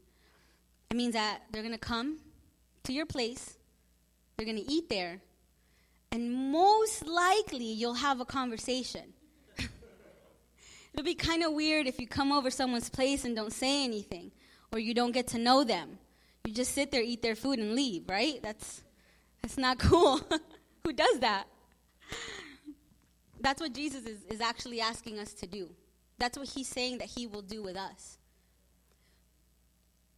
It 0.91 0.97
means 0.97 1.13
that 1.13 1.43
they're 1.51 1.63
going 1.63 1.75
to 1.75 1.79
come 1.79 2.19
to 2.85 2.93
your 2.95 3.07
place, 3.07 3.57
they're 4.37 4.47
going 4.47 4.57
to 4.57 4.73
eat 4.73 4.89
there, 4.89 5.21
and 6.11 6.51
most 6.51 7.07
likely 7.07 7.67
you'll 7.67 7.95
have 7.95 8.21
a 8.21 8.25
conversation. 8.25 9.13
It'll 9.59 11.05
be 11.05 11.15
kind 11.15 11.43
of 11.43 11.53
weird 11.53 11.87
if 11.87 12.01
you 12.01 12.07
come 12.07 12.33
over 12.33 12.51
someone's 12.51 12.89
place 12.89 13.25
and 13.25 13.37
don't 13.37 13.53
say 13.53 13.85
anything, 13.85 14.33
or 14.73 14.79
you 14.79 14.95
don't 14.95 15.13
get 15.13 15.27
to 15.29 15.39
know 15.39 15.63
them. 15.63 15.99
You 16.45 16.53
just 16.53 16.73
sit 16.73 16.91
there, 16.91 17.03
eat 17.03 17.23
their 17.23 17.37
food, 17.37 17.59
and 17.59 17.75
leave, 17.75 18.09
right? 18.09 18.43
That's, 18.43 18.83
that's 19.41 19.59
not 19.59 19.79
cool. 19.79 20.21
Who 20.85 20.93
does 20.93 21.21
that? 21.21 21.45
That's 23.41 23.61
what 23.61 23.75
Jesus 23.75 24.05
is, 24.07 24.23
is 24.29 24.41
actually 24.41 24.81
asking 24.81 25.19
us 25.19 25.33
to 25.35 25.47
do. 25.47 25.71
That's 26.19 26.39
what 26.39 26.49
he's 26.49 26.69
saying 26.69 26.99
that 26.99 27.09
he 27.09 27.27
will 27.27 27.43
do 27.43 27.63
with 27.63 27.77
us. 27.77 28.19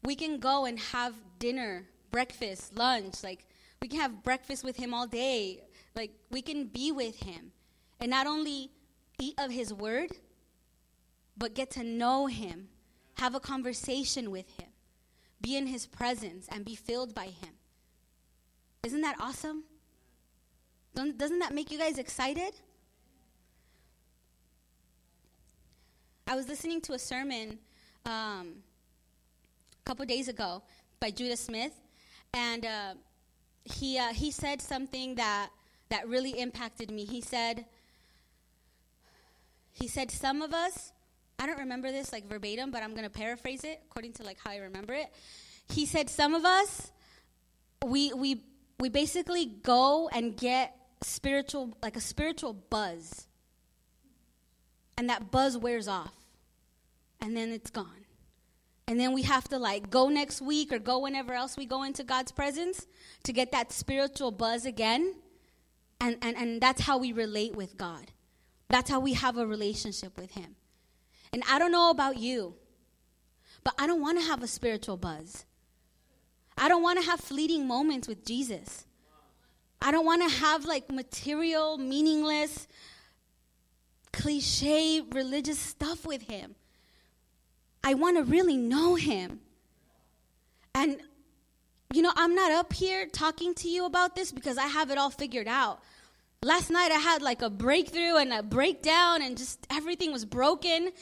We 0.03 0.15
can 0.15 0.39
go 0.39 0.67
and 0.67 0.79
have 0.79 1.15
dinner, 1.39 1.87
breakfast, 2.11 2.77
lunch. 2.77 3.23
Like, 3.23 3.47
we 3.81 3.89
can 3.89 4.01
have 4.01 4.23
breakfast 4.23 4.65
with 4.65 4.77
him 4.77 4.93
all 4.93 5.07
day. 5.07 5.63
Like, 5.97 6.11
we 6.31 6.43
can 6.43 6.67
be 6.67 6.93
with 6.93 7.17
him. 7.17 7.53
And 8.01 8.11
not 8.11 8.27
only 8.27 8.71
eat 9.19 9.35
of 9.39 9.51
his 9.51 9.73
word, 9.73 10.11
but 11.37 11.55
get 11.55 11.71
to 11.73 11.83
know 11.83 12.27
him, 12.27 12.69
have 13.15 13.35
a 13.35 13.41
conversation 13.41 14.31
with 14.31 14.49
him, 14.61 14.69
be 15.45 15.57
in 15.59 15.67
his 15.67 15.87
presence, 15.87 16.49
and 16.51 16.65
be 16.65 16.75
filled 16.75 17.15
by 17.15 17.27
him. 17.27 17.53
Isn't 18.83 19.03
that 19.03 19.17
awesome? 19.21 19.65
Don't, 20.95 21.19
doesn't 21.19 21.39
that 21.41 21.53
make 21.53 21.71
you 21.71 21.79
guys 21.79 21.99
excited? 21.99 22.55
I 26.27 26.35
was 26.35 26.49
listening 26.49 26.81
to 26.83 26.95
a 26.95 26.99
sermon 26.99 27.59
um, 28.07 28.63
a 29.79 29.85
couple 29.85 30.07
days 30.07 30.29
ago 30.29 30.63
by 30.99 31.11
Judah 31.11 31.37
Smith, 31.37 31.75
and 32.33 32.65
uh, 32.65 32.95
he 33.65 33.99
uh, 33.99 34.15
he 34.15 34.31
said 34.31 34.63
something 34.63 35.17
that 35.17 35.51
that 35.91 36.09
really 36.09 36.41
impacted 36.41 36.91
me. 36.91 37.05
He 37.05 37.21
said 37.21 37.67
he 39.73 39.89
said 39.89 40.11
some 40.11 40.41
of 40.41 40.55
us 40.55 40.94
I 41.39 41.47
don't 41.47 41.59
remember 41.59 41.91
this 41.93 42.13
like 42.13 42.29
verbatim, 42.29 42.71
but 42.71 42.83
I'm 42.83 42.91
going 42.91 43.05
to 43.05 43.11
paraphrase 43.11 43.65
it 43.65 43.83
according 43.91 44.13
to 44.15 44.23
like 44.23 44.39
how 44.45 44.51
I 44.51 44.57
remember 44.59 44.95
it. 44.95 45.13
He 45.69 45.87
said 45.87 46.11
some 46.11 46.35
of 46.35 46.45
us 46.45 46.93
we 47.85 48.13
we 48.13 48.43
we 48.81 48.89
basically 48.89 49.47
go 49.47 50.09
and 50.13 50.37
get 50.37 50.77
spiritual 51.03 51.77
like 51.83 51.97
a 51.97 52.01
spiritual 52.01 52.53
buzz 52.55 53.27
and 54.97 55.11
that 55.11 55.31
buzz 55.31 55.57
wears 55.59 55.89
off 55.89 56.15
and 57.21 57.37
then 57.37 57.51
it's 57.51 57.71
gone 57.71 58.05
And 58.87 59.01
then 59.01 59.15
we 59.15 59.23
have 59.23 59.49
to 59.49 59.59
like 59.59 59.91
go 59.91 60.09
next 60.09 60.43
week 60.43 60.73
or 60.73 60.79
go 60.79 60.99
whenever 60.99 61.33
else 61.33 61.57
we 61.57 61.67
go 61.67 61.83
into 61.83 62.05
God's 62.05 62.33
presence 62.33 62.87
to 63.23 63.33
get 63.33 63.53
that 63.53 63.73
spiritual 63.73 64.31
buzz 64.31 64.67
again. 64.67 65.15
And, 66.01 66.19
and, 66.21 66.37
and 66.37 66.61
that's 66.61 66.83
how 66.83 66.99
we 66.99 67.13
relate 67.13 67.57
with 67.57 67.79
God. 67.79 68.13
That's 68.69 68.91
how 68.91 69.01
we 69.01 69.15
have 69.15 69.39
a 69.39 69.47
relationship 69.47 70.19
with 70.19 70.33
Him. 70.33 70.57
And 71.35 71.43
I 71.51 71.59
don't 71.59 71.73
know 71.73 71.91
about 71.91 72.17
you, 72.17 72.55
but 73.65 73.75
I 73.77 73.89
don't 73.89 74.01
want 74.01 74.21
to 74.21 74.25
have 74.25 74.45
a 74.45 74.47
spiritual 74.47 74.97
buzz. 74.97 75.45
I 76.57 76.69
don't 76.69 76.81
want 76.85 77.01
to 77.01 77.11
have 77.11 77.19
fleeting 77.19 77.67
moments 77.67 78.07
with 78.07 78.25
Jesus. 78.25 78.87
I 79.83 79.91
don't 79.91 80.07
want 80.07 80.23
to 80.23 80.33
have 80.37 80.65
like 80.65 80.93
material, 80.93 81.77
meaningless, 81.77 82.69
cliche 84.13 85.01
religious 85.11 85.59
stuff 85.59 86.07
with 86.07 86.23
Him. 86.23 86.55
I 87.83 87.95
want 87.95 88.17
to 88.17 88.23
really 88.23 88.57
know 88.57 88.95
Him. 88.95 89.41
And, 90.73 91.01
you 91.93 92.01
know, 92.01 92.13
I'm 92.15 92.37
not 92.37 92.53
up 92.53 92.73
here 92.73 93.09
talking 93.09 93.55
to 93.57 93.69
you 93.69 93.87
about 93.87 94.15
this 94.15 94.31
because 94.31 94.57
I 94.57 94.69
have 94.69 94.93
it 94.93 94.99
all 94.99 95.11
figured 95.11 95.49
out. 95.49 95.83
Last 96.45 96.69
night 96.69 96.93
I 96.93 96.99
had 96.99 97.23
like 97.23 97.41
a 97.41 97.49
breakthrough 97.49 98.17
and 98.17 98.31
a 98.31 98.43
breakdown, 98.43 99.23
and 99.23 99.39
just 99.39 99.67
everything 99.71 100.13
was 100.13 100.27
broken. 100.27 100.93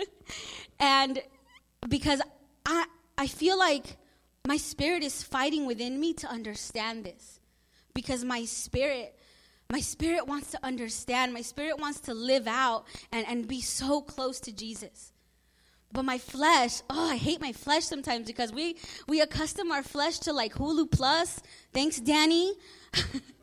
and 0.80 1.22
because 1.86 2.22
I, 2.64 2.86
I 3.18 3.26
feel 3.26 3.58
like 3.58 3.98
my 4.48 4.56
spirit 4.56 5.02
is 5.02 5.22
fighting 5.22 5.66
within 5.66 6.00
me 6.00 6.14
to 6.14 6.26
understand 6.28 7.04
this. 7.04 7.40
Because 7.92 8.24
my 8.24 8.46
spirit, 8.46 9.14
my 9.70 9.80
spirit 9.80 10.26
wants 10.26 10.50
to 10.52 10.58
understand, 10.64 11.34
my 11.34 11.42
spirit 11.42 11.78
wants 11.78 12.00
to 12.00 12.14
live 12.14 12.48
out 12.48 12.86
and, 13.12 13.26
and 13.28 13.46
be 13.46 13.60
so 13.60 14.00
close 14.00 14.40
to 14.40 14.52
Jesus. 14.52 15.12
But 15.92 16.06
my 16.06 16.16
flesh, 16.16 16.80
oh, 16.88 17.10
I 17.10 17.16
hate 17.16 17.42
my 17.42 17.52
flesh 17.52 17.84
sometimes 17.84 18.26
because 18.26 18.50
we 18.50 18.76
we 19.06 19.20
accustom 19.20 19.70
our 19.70 19.82
flesh 19.82 20.20
to 20.20 20.32
like 20.32 20.54
Hulu 20.54 20.90
Plus. 20.90 21.40
Thanks, 21.74 22.00
Danny. 22.00 22.54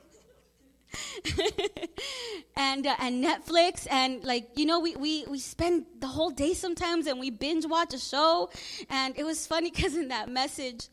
and 2.55 2.85
uh, 2.85 2.95
and 2.99 3.23
Netflix 3.23 3.87
and 3.89 4.23
like 4.23 4.49
you 4.55 4.65
know 4.65 4.79
we, 4.79 4.95
we 4.95 5.25
we 5.25 5.39
spend 5.39 5.85
the 5.99 6.07
whole 6.07 6.29
day 6.29 6.53
sometimes 6.53 7.07
and 7.07 7.19
we 7.19 7.29
binge 7.29 7.65
watch 7.65 7.93
a 7.93 7.99
show. 7.99 8.49
And 8.89 9.17
it 9.17 9.23
was 9.23 9.47
funny 9.47 9.71
because 9.75 9.95
in 9.95 10.09
that 10.09 10.29
message 10.29 10.87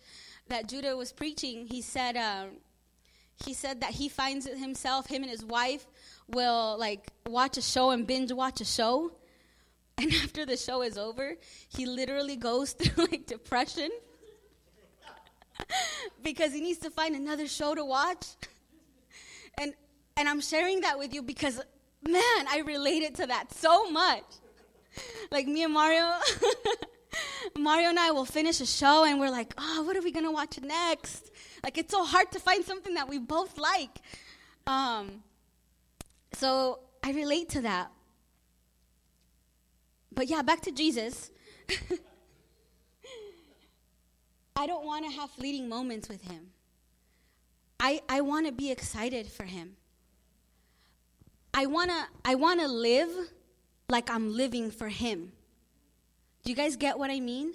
that 0.48 0.68
Judah 0.68 0.96
was 0.96 1.12
preaching 1.12 1.66
he 1.66 1.82
said 1.82 2.16
um, 2.16 2.50
he 3.44 3.54
said 3.54 3.80
that 3.80 3.90
he 3.90 4.08
finds 4.08 4.46
himself 4.46 5.06
him 5.06 5.22
and 5.22 5.30
his 5.30 5.44
wife 5.44 5.86
will 6.28 6.76
like 6.78 7.08
watch 7.26 7.56
a 7.56 7.62
show 7.62 7.90
and 7.90 8.06
binge 8.06 8.32
watch 8.32 8.60
a 8.60 8.64
show. 8.64 9.12
And 10.00 10.14
after 10.22 10.46
the 10.46 10.56
show 10.56 10.82
is 10.82 10.96
over 10.96 11.34
he 11.68 11.84
literally 11.84 12.36
goes 12.36 12.72
through 12.72 13.06
like 13.06 13.26
depression. 13.26 13.90
Because 16.22 16.52
he 16.52 16.60
needs 16.60 16.78
to 16.80 16.90
find 16.90 17.16
another 17.16 17.48
show 17.48 17.74
to 17.74 17.84
watch. 17.84 18.26
And 19.60 19.74
and 20.18 20.28
I'm 20.28 20.40
sharing 20.40 20.80
that 20.80 20.98
with 20.98 21.14
you 21.14 21.22
because, 21.22 21.60
man, 22.06 22.46
I 22.50 22.62
related 22.66 23.14
to 23.16 23.26
that 23.28 23.52
so 23.54 23.90
much. 23.90 24.24
Like 25.30 25.46
me 25.46 25.62
and 25.62 25.72
Mario, 25.72 26.10
Mario 27.58 27.90
and 27.90 28.00
I 28.00 28.10
will 28.10 28.24
finish 28.24 28.60
a 28.60 28.66
show 28.66 29.04
and 29.04 29.20
we're 29.20 29.30
like, 29.30 29.54
oh, 29.56 29.82
what 29.82 29.96
are 29.96 30.02
we 30.02 30.10
going 30.10 30.24
to 30.24 30.32
watch 30.32 30.58
next? 30.60 31.30
Like, 31.62 31.78
it's 31.78 31.92
so 31.92 32.04
hard 32.04 32.32
to 32.32 32.40
find 32.40 32.64
something 32.64 32.94
that 32.94 33.08
we 33.08 33.18
both 33.18 33.58
like. 33.58 34.00
Um, 34.66 35.22
so 36.32 36.80
I 37.04 37.12
relate 37.12 37.50
to 37.50 37.60
that. 37.60 37.92
But 40.10 40.28
yeah, 40.28 40.42
back 40.42 40.62
to 40.62 40.72
Jesus. 40.72 41.30
I 44.56 44.66
don't 44.66 44.84
want 44.84 45.04
to 45.04 45.12
have 45.12 45.30
fleeting 45.30 45.68
moments 45.68 46.08
with 46.08 46.22
him. 46.22 46.48
I, 47.78 48.00
I 48.08 48.22
want 48.22 48.46
to 48.46 48.52
be 48.52 48.72
excited 48.72 49.28
for 49.28 49.44
him. 49.44 49.77
I 51.54 51.66
want 51.66 51.90
to 51.90 52.06
I 52.24 52.34
want 52.34 52.60
to 52.60 52.68
live 52.68 53.10
like 53.88 54.10
I'm 54.10 54.34
living 54.34 54.70
for 54.70 54.88
him. 54.88 55.32
Do 56.44 56.50
you 56.50 56.56
guys 56.56 56.76
get 56.76 56.98
what 56.98 57.10
I 57.10 57.20
mean? 57.20 57.54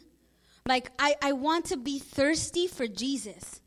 Like 0.68 0.92
I 1.00 1.16
I 1.22 1.34
want 1.34 1.66
to 1.66 1.78
be 1.78 2.00
thirsty 2.00 2.68
for 2.68 2.88
Jesus. 2.88 3.62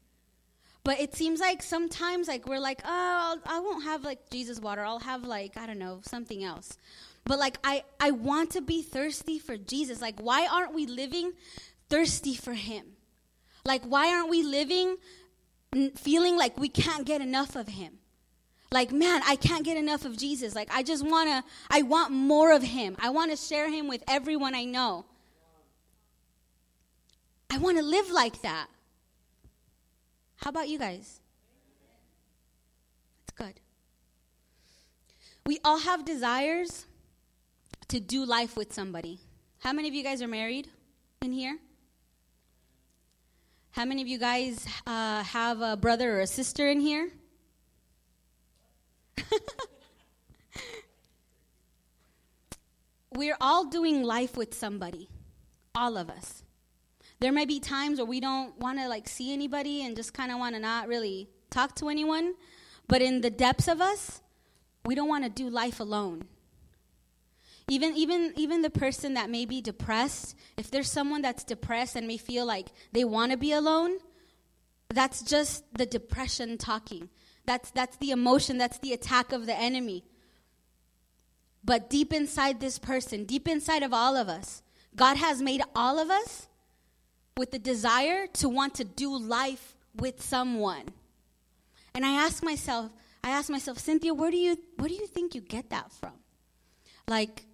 But 0.85 1.01
it 1.01 1.17
seems 1.17 1.41
like 1.41 1.62
sometimes 1.62 2.29
like 2.29 2.47
we're 2.47 2.61
like, 2.61 2.81
"Oh, 2.85 3.41
I'll, 3.45 3.57
I 3.57 3.61
won't 3.61 3.85
have 3.85 4.05
like 4.05 4.31
Jesus 4.31 4.61
water. 4.61 4.85
I'll 4.85 5.01
have 5.01 5.25
like 5.25 5.57
I 5.57 5.67
don't 5.67 5.79
know, 5.79 6.01
something 6.03 6.45
else." 6.45 6.77
But 7.25 7.39
like 7.39 7.59
I 7.65 7.83
I 7.99 8.12
want 8.12 8.51
to 8.53 8.61
be 8.61 8.83
thirsty 8.83 9.39
for 9.39 9.57
Jesus. 9.57 10.01
Like 10.01 10.21
why 10.21 10.47
aren't 10.47 10.75
we 10.75 10.87
living 10.87 11.33
thirsty 11.89 12.35
for 12.35 12.55
him? 12.55 12.85
Like 13.65 13.85
why 13.85 14.15
aren't 14.15 14.31
we 14.31 14.43
living 14.43 14.97
feeling 15.97 16.37
like 16.37 16.57
we 16.57 16.69
can't 16.69 17.05
get 17.05 17.21
enough 17.21 17.57
of 17.57 17.69
him? 17.69 17.99
Like, 18.73 18.93
man, 18.93 19.23
I 19.27 19.37
can't 19.37 19.65
get 19.65 19.77
enough 19.77 20.05
of 20.05 20.17
Jesus. 20.17 20.55
Like, 20.55 20.69
I 20.75 20.83
just 20.83 21.05
want 21.05 21.29
to, 21.29 21.45
I 21.71 21.83
want 21.83 22.13
more 22.13 22.53
of 22.53 22.63
him. 22.63 22.97
I 22.99 23.11
want 23.11 23.31
to 23.31 23.37
share 23.37 23.71
him 23.71 23.89
with 23.89 24.03
everyone 24.09 24.55
I 24.55 24.65
know. 24.65 25.05
I 27.51 27.59
want 27.59 27.79
to 27.79 27.83
live 27.83 28.11
like 28.11 28.43
that. 28.43 28.67
How 30.37 30.51
about 30.51 30.69
you 30.69 30.79
guys? 30.79 31.21
That's 33.27 33.37
good. 33.37 33.61
We 35.47 35.61
all 35.65 35.79
have 35.79 36.05
desires 36.05 36.87
to 37.89 38.01
do 38.01 38.25
life 38.25 38.57
with 38.57 38.73
somebody. 38.73 39.21
How 39.61 39.73
many 39.73 39.89
of 39.89 39.95
you 39.95 40.03
guys 40.03 40.21
are 40.23 40.29
married 40.29 40.69
in 41.23 41.33
here? 41.33 41.57
How 43.71 43.85
many 43.85 44.03
of 44.03 44.09
you 44.09 44.19
guys 44.19 44.67
uh, 44.87 45.23
have 45.23 45.61
a 45.61 45.77
brother 45.77 46.17
or 46.17 46.21
a 46.21 46.27
sister 46.27 46.69
in 46.69 46.81
here? 46.81 47.11
We're 53.15 53.37
all 53.41 53.65
doing 53.67 54.03
life 54.03 54.37
with 54.37 54.53
somebody, 54.55 55.09
all 55.75 55.97
of 55.97 56.11
us. 56.11 56.43
There 57.19 57.33
may 57.33 57.47
be 57.47 57.61
times 57.61 57.99
where 57.99 58.07
we 58.07 58.21
don't 58.21 58.59
want 58.59 58.79
to 58.79 58.89
like 58.89 59.09
see 59.09 59.33
anybody 59.33 59.83
and 59.85 59.97
just 59.97 60.13
kind 60.13 60.31
of 60.31 60.39
want 60.39 60.55
to 60.55 60.61
not 60.61 60.87
really 60.87 61.29
talk 61.51 61.75
to 61.77 61.89
anyone, 61.89 62.35
but 62.89 63.01
in 63.01 63.23
the 63.23 63.31
depths 63.31 63.69
of 63.69 63.81
us, 63.81 64.21
we 64.85 64.95
don't 64.95 65.09
want 65.09 65.25
to 65.25 65.31
do 65.31 65.49
life 65.49 65.81
alone. 65.81 66.25
Even 67.69 67.97
even 67.97 68.33
even 68.37 68.63
the 68.63 68.71
person 68.71 69.15
that 69.15 69.31
may 69.31 69.45
be 69.45 69.61
depressed, 69.61 70.37
if 70.57 70.71
there's 70.71 70.91
someone 70.91 71.23
that's 71.23 71.43
depressed 71.43 71.97
and 71.97 72.07
may 72.07 72.17
feel 72.17 72.47
like 72.47 72.69
they 72.93 73.05
want 73.05 73.33
to 73.33 73.39
be 73.39 73.51
alone, 73.51 73.99
that's 74.89 75.23
just 75.23 75.65
the 75.77 75.87
depression 75.87 76.59
talking. 76.59 77.09
That's, 77.47 77.71
that's 77.71 77.97
the 77.97 78.11
emotion, 78.11 78.59
that's 78.59 78.79
the 78.79 78.93
attack 78.93 79.33
of 79.33 79.47
the 79.47 79.57
enemy. 79.57 80.05
But 81.65 81.91
deep 81.91 82.13
inside 82.13 82.61
this 82.61 82.79
person, 82.79 83.25
deep 83.25 83.49
inside 83.49 83.83
of 83.83 83.93
all 83.93 84.17
of 84.17 84.29
us, 84.29 84.63
God 84.95 85.17
has 85.17 85.43
made 85.43 85.63
all 85.75 85.99
of 85.99 86.11
us 86.11 86.49
with 87.37 87.51
the 87.51 87.59
desire 87.59 88.27
to 88.35 88.49
want 88.49 88.75
to 88.77 88.85
do 88.85 89.17
life 89.17 89.75
with 89.95 90.23
someone. 90.23 90.85
And 91.95 92.05
I 92.05 92.13
ask 92.13 92.43
myself, 92.43 92.93
I 93.23 93.31
ask 93.31 93.51
myself, 93.51 93.79
Cynthia, 93.79 94.15
where 94.15 94.31
do 94.31 94.37
you 94.37 94.57
where 94.77 94.89
do 94.89 94.95
you 94.95 95.07
think 95.07 95.35
you 95.35 95.41
get 95.41 95.71
that 95.71 95.91
from? 95.93 96.13
Like, 97.09 97.45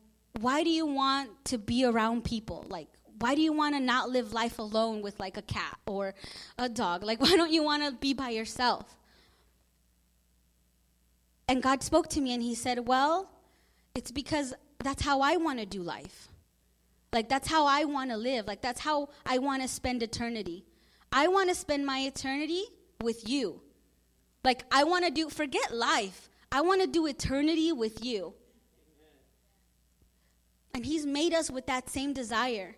why 0.41 0.63
do 0.63 0.71
you 0.71 0.87
want 0.87 1.31
to 1.47 1.59
be 1.59 1.85
around 1.85 2.25
people? 2.25 2.67
Like, 2.69 2.89
why 3.19 3.35
do 3.35 3.41
you 3.41 3.53
want 3.53 3.75
to 3.75 3.81
not 3.81 4.11
live 4.11 4.33
life 4.33 4.59
alone 4.59 5.03
with 5.03 5.19
like 5.21 5.37
a 5.37 5.43
cat 5.43 5.79
or 5.87 6.15
a 6.59 6.69
dog? 6.69 7.03
Like, 7.03 7.21
why 7.25 7.37
don't 7.37 7.53
you 7.53 7.63
want 7.63 7.85
to 7.85 7.93
be 7.93 8.13
by 8.13 8.31
yourself? 8.31 8.97
And 11.53 11.63
God 11.63 11.83
spoke 11.83 12.09
to 12.09 12.21
me 12.23 12.33
and 12.33 12.43
He 12.43 12.55
said, 12.55 12.89
Well, 12.89 13.29
it's 13.95 14.11
because 14.11 14.55
that's 14.83 15.03
how 15.03 15.21
I 15.21 15.37
want 15.37 15.59
to 15.59 15.67
do 15.67 15.83
life. 15.83 16.29
Like, 17.13 17.29
that's 17.29 17.47
how 17.47 17.67
I 17.67 17.85
want 17.85 18.09
to 18.09 18.17
live. 18.17 18.47
Like, 18.47 18.63
that's 18.63 18.81
how 18.81 19.11
I 19.27 19.37
want 19.37 19.61
to 19.61 19.69
spend 19.69 20.03
eternity. 20.03 20.65
I 21.13 21.29
want 21.29 21.51
to 21.51 21.55
spend 21.55 21.85
my 21.85 21.99
eternity 21.99 22.65
with 23.03 23.29
you. 23.29 23.61
Like, 24.43 24.65
I 24.73 24.85
want 24.85 25.05
to 25.05 25.11
do, 25.11 25.29
forget 25.29 25.77
life. 25.77 26.31
I 26.51 26.63
want 26.63 26.81
to 26.81 26.87
do 26.87 27.07
eternity 27.07 27.71
with 27.71 28.03
you. 28.03 28.33
And 30.73 30.87
He's 30.87 31.05
made 31.05 31.35
us 31.35 31.51
with 31.51 31.67
that 31.67 31.91
same 31.91 32.15
desire. 32.15 32.77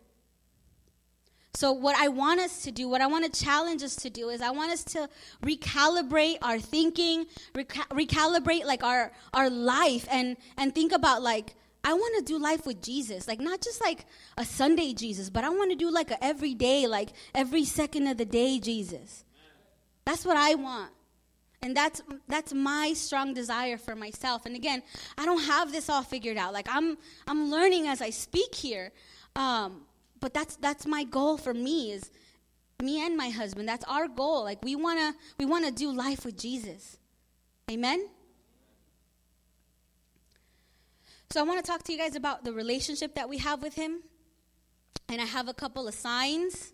So, 1.57 1.71
what 1.71 1.97
I 1.97 2.09
want 2.09 2.41
us 2.41 2.63
to 2.63 2.73
do, 2.73 2.89
what 2.89 3.01
I 3.01 3.07
want 3.07 3.33
to 3.33 3.45
challenge 3.45 3.83
us 3.85 3.95
to 3.97 4.11
do, 4.11 4.29
is 4.29 4.41
I 4.41 4.51
want 4.51 4.73
us 4.73 4.83
to 4.85 5.09
recalibrate 5.43 6.39
our 6.43 6.59
thinking, 6.59 7.27
reca- 7.55 7.89
recalibrate 7.91 8.65
like 8.65 8.83
our 8.83 9.13
our 9.33 9.49
life, 9.49 10.07
and 10.11 10.37
and 10.59 10.75
think 10.75 10.91
about 10.91 11.23
like 11.23 11.55
I 11.85 11.93
want 11.93 12.17
to 12.19 12.25
do 12.25 12.39
life 12.39 12.67
with 12.67 12.83
Jesus, 12.83 13.29
like 13.29 13.41
not 13.41 13.61
just 13.61 13.81
like 13.81 14.07
a 14.37 14.45
Sunday 14.45 14.95
Jesus, 14.95 15.31
but 15.31 15.45
I 15.45 15.51
want 15.51 15.71
to 15.71 15.77
do 15.77 15.91
like 15.91 16.11
a 16.11 16.23
everyday, 16.25 16.89
like 16.89 17.11
every 17.35 17.65
second 17.65 18.09
of 18.09 18.17
the 18.17 18.25
day 18.25 18.59
Jesus. 18.59 19.25
That's 20.05 20.25
what 20.25 20.37
I 20.37 20.55
want. 20.55 20.91
And 21.63 21.77
that's 21.77 22.03
that's 22.27 22.53
my 22.53 22.95
strong 22.95 23.33
desire 23.33 23.79
for 23.79 23.95
myself. 23.95 24.45
And 24.45 24.57
again, 24.57 24.83
I 25.17 25.25
don't 25.25 25.45
have 25.45 25.73
this 25.73 25.89
all 25.89 26.03
figured 26.03 26.37
out. 26.37 26.53
Like 26.53 26.67
I'm 26.69 26.99
I'm 27.29 27.51
learning 27.51 27.87
as 27.87 28.03
I 28.03 28.11
speak 28.11 28.55
here. 28.55 28.91
Um, 29.37 29.83
but 30.25 30.33
that's 30.33 30.57
that's 30.57 30.87
my 30.87 31.05
goal 31.05 31.37
for 31.37 31.53
me 31.53 31.93
is 31.93 32.11
me 32.83 33.05
and 33.05 33.15
my 33.15 33.29
husband. 33.29 33.69
That's 33.69 33.85
our 33.85 34.09
goal. 34.09 34.43
Like 34.43 34.65
we 34.65 34.75
want 34.75 34.99
to 34.99 35.13
we 35.39 35.45
want 35.45 35.67
to 35.67 35.71
do 35.71 35.93
life 35.93 36.25
with 36.25 36.39
Jesus. 36.39 36.97
Amen. 37.71 38.09
So 41.29 41.41
I 41.41 41.43
want 41.43 41.63
to 41.63 41.71
talk 41.71 41.83
to 41.83 41.93
you 41.93 41.99
guys 41.99 42.17
about 42.17 42.43
the 42.43 42.55
relationship 42.55 43.17
that 43.17 43.29
we 43.29 43.37
have 43.37 43.63
with 43.63 43.75
him. 43.75 44.03
And 45.11 45.21
I 45.21 45.27
have 45.27 45.47
a 45.47 45.53
couple 45.53 45.87
of 45.87 45.93
signs. 45.93 46.73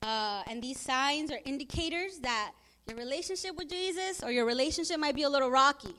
Uh, 0.00 0.42
and 0.46 0.62
these 0.62 0.80
signs 0.80 1.30
are 1.30 1.40
indicators 1.44 2.20
that 2.20 2.52
your 2.86 2.96
relationship 2.96 3.56
with 3.58 3.68
Jesus 3.68 4.22
or 4.22 4.30
your 4.30 4.46
relationship 4.46 4.98
might 4.98 5.14
be 5.14 5.24
a 5.24 5.28
little 5.28 5.50
rocky. 5.50 5.94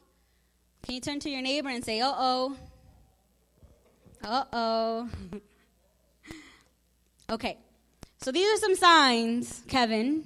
Can 0.81 0.95
you 0.95 1.01
turn 1.01 1.19
to 1.19 1.29
your 1.29 1.43
neighbor 1.43 1.69
and 1.69 1.85
say, 1.85 2.01
uh 2.01 2.11
oh? 2.11 2.57
Uh 4.23 4.45
oh. 4.51 5.09
okay. 7.29 7.57
So 8.21 8.31
these 8.31 8.47
are 8.53 8.57
some 8.57 8.75
signs, 8.75 9.63
Kevin, 9.67 10.25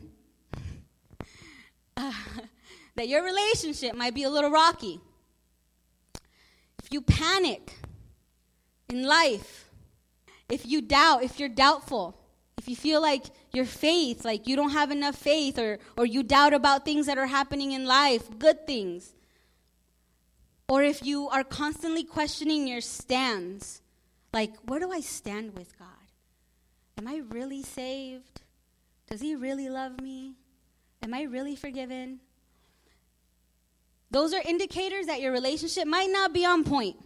uh, 1.96 2.12
that 2.96 3.08
your 3.08 3.24
relationship 3.24 3.96
might 3.96 4.16
be 4.16 4.24
a 4.24 4.30
little 4.30 4.50
rocky. 4.50 5.00
If 6.84 6.92
you 6.92 7.02
panic 7.02 7.74
in 8.90 9.04
life, 9.04 9.70
if 10.50 10.66
you 10.66 10.82
doubt, 10.82 11.24
if 11.24 11.40
you're 11.40 11.50
doubtful, 11.50 12.18
if 12.58 12.68
you 12.68 12.76
feel 12.76 13.02
like 13.02 13.26
your 13.52 13.66
faith, 13.66 14.26
like 14.26 14.48
you 14.48 14.56
don't 14.56 14.72
have 14.72 14.92
enough 14.92 15.16
faith, 15.16 15.60
or, 15.60 15.80
or 15.98 16.06
you 16.06 16.24
doubt 16.24 16.54
about 16.54 16.86
things 16.86 17.06
that 17.06 17.18
are 17.18 17.28
happening 17.28 17.72
in 17.72 17.86
life, 17.86 18.28
good 18.40 18.66
things, 18.66 19.14
or 20.68 20.82
if 20.82 21.06
you 21.06 21.28
are 21.30 21.44
constantly 21.44 22.04
questioning 22.04 22.68
your 22.68 22.82
stands, 22.82 23.82
like, 24.34 24.56
where 24.66 24.80
do 24.80 24.92
I 24.92 25.02
stand 25.02 25.56
with 25.58 25.78
God? 25.78 26.03
Am 26.98 27.08
I 27.08 27.22
really 27.30 27.64
saved? 27.64 28.42
Does 29.10 29.22
He 29.22 29.36
really 29.36 29.70
love 29.70 30.00
me? 30.02 30.36
Am 31.02 31.14
I 31.14 31.24
really 31.24 31.56
forgiven? 31.56 32.20
Those 34.12 34.34
are 34.34 34.42
indicators 34.46 35.08
that 35.08 35.22
your 35.22 35.32
relationship 35.32 35.88
might 35.88 36.10
not 36.10 36.34
be 36.34 36.46
on 36.46 36.64
point. 36.64 36.98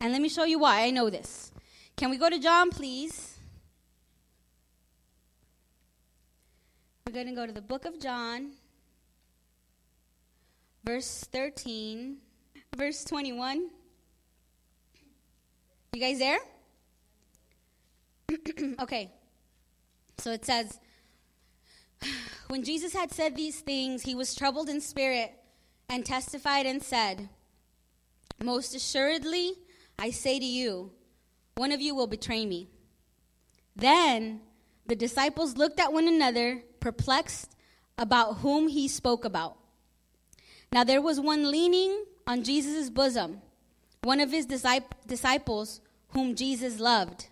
And 0.00 0.12
let 0.12 0.20
me 0.20 0.28
show 0.28 0.44
you 0.44 0.58
why 0.58 0.82
I 0.82 0.90
know 0.90 1.08
this. 1.08 1.50
Can 1.96 2.10
we 2.10 2.18
go 2.18 2.28
to 2.28 2.38
John, 2.38 2.70
please? 2.70 3.38
We're 7.06 7.14
going 7.14 7.26
to 7.28 7.34
go 7.34 7.46
to 7.46 7.52
the 7.52 7.62
book 7.62 7.86
of 7.86 8.00
John, 8.00 8.50
verse 10.84 11.26
13, 11.32 12.18
verse 12.76 13.04
21. 13.04 13.70
You 15.92 16.00
guys 16.00 16.18
there? 16.18 16.38
okay. 18.80 19.12
So 20.18 20.32
it 20.32 20.44
says, 20.44 20.78
When 22.48 22.62
Jesus 22.62 22.92
had 22.92 23.12
said 23.12 23.34
these 23.34 23.60
things, 23.60 24.02
he 24.02 24.14
was 24.14 24.34
troubled 24.34 24.68
in 24.68 24.80
spirit 24.80 25.32
and 25.88 26.04
testified 26.04 26.66
and 26.66 26.82
said, 26.82 27.28
Most 28.42 28.74
assuredly, 28.74 29.54
I 29.98 30.10
say 30.10 30.38
to 30.38 30.44
you, 30.44 30.92
one 31.56 31.72
of 31.72 31.80
you 31.80 31.94
will 31.94 32.06
betray 32.06 32.44
me. 32.46 32.68
Then 33.76 34.40
the 34.86 34.96
disciples 34.96 35.56
looked 35.56 35.80
at 35.80 35.92
one 35.92 36.08
another, 36.08 36.62
perplexed 36.80 37.56
about 37.96 38.38
whom 38.38 38.68
he 38.68 38.88
spoke 38.88 39.24
about. 39.24 39.56
Now 40.72 40.84
there 40.84 41.02
was 41.02 41.20
one 41.20 41.50
leaning 41.50 42.04
on 42.26 42.42
Jesus' 42.42 42.90
bosom, 42.90 43.40
one 44.02 44.20
of 44.20 44.30
his 44.30 44.46
disciples 44.46 45.80
whom 46.08 46.34
Jesus 46.34 46.78
loved, 46.78 47.28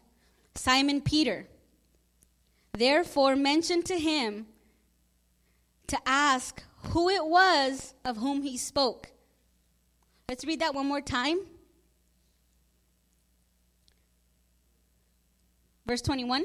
Simon 0.54 1.00
Peter. 1.00 1.48
Therefore 2.72 3.36
mentioned 3.36 3.84
to 3.86 3.98
him 3.98 4.46
to 5.86 5.98
ask 6.06 6.62
who 6.90 7.08
it 7.08 7.24
was 7.24 7.94
of 8.04 8.16
whom 8.16 8.42
he 8.42 8.56
spoke. 8.56 9.12
Let's 10.28 10.44
read 10.44 10.60
that 10.60 10.74
one 10.74 10.86
more 10.86 11.00
time. 11.00 11.40
Verse 15.86 16.00
21. 16.00 16.44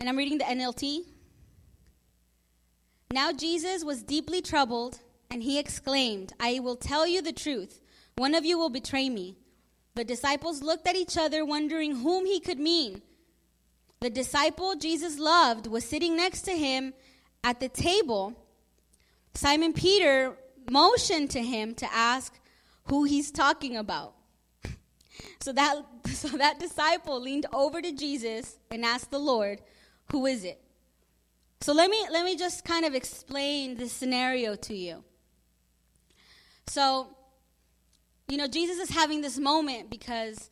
And 0.00 0.08
I'm 0.08 0.16
reading 0.16 0.38
the 0.38 0.44
NLT. 0.44 1.04
Now 3.10 3.32
Jesus 3.32 3.84
was 3.84 4.02
deeply 4.02 4.42
troubled, 4.42 5.00
and 5.30 5.42
he 5.42 5.58
exclaimed, 5.58 6.34
I 6.38 6.60
will 6.60 6.76
tell 6.76 7.06
you 7.06 7.22
the 7.22 7.32
truth. 7.32 7.80
One 8.16 8.34
of 8.34 8.44
you 8.44 8.58
will 8.58 8.68
betray 8.68 9.08
me. 9.08 9.38
The 9.98 10.04
disciples 10.04 10.62
looked 10.62 10.86
at 10.86 10.94
each 10.94 11.16
other, 11.18 11.44
wondering 11.44 11.96
whom 11.96 12.24
he 12.24 12.38
could 12.38 12.60
mean. 12.60 13.02
The 13.98 14.08
disciple 14.08 14.76
Jesus 14.76 15.18
loved 15.18 15.66
was 15.66 15.82
sitting 15.82 16.16
next 16.16 16.42
to 16.42 16.52
him 16.52 16.94
at 17.42 17.58
the 17.58 17.68
table, 17.68 18.32
Simon 19.34 19.72
Peter 19.72 20.36
motioned 20.70 21.30
to 21.32 21.42
him 21.42 21.74
to 21.74 21.92
ask 21.92 22.32
who 22.84 23.02
he's 23.02 23.32
talking 23.32 23.76
about. 23.76 24.14
So 25.40 25.52
that, 25.52 25.84
so 26.06 26.28
that 26.28 26.60
disciple 26.60 27.20
leaned 27.20 27.46
over 27.52 27.82
to 27.82 27.90
Jesus 27.90 28.56
and 28.70 28.84
asked 28.84 29.10
the 29.10 29.18
Lord, 29.18 29.60
Who 30.12 30.26
is 30.26 30.44
it? 30.44 30.60
So 31.60 31.72
let 31.72 31.90
me, 31.90 32.06
let 32.12 32.24
me 32.24 32.36
just 32.36 32.64
kind 32.64 32.84
of 32.84 32.94
explain 32.94 33.76
this 33.76 33.92
scenario 33.92 34.54
to 34.54 34.76
you. 34.76 35.02
So, 36.68 37.17
you 38.28 38.36
know, 38.36 38.46
Jesus 38.46 38.78
is 38.78 38.90
having 38.90 39.20
this 39.20 39.38
moment 39.38 39.90
because, 39.90 40.50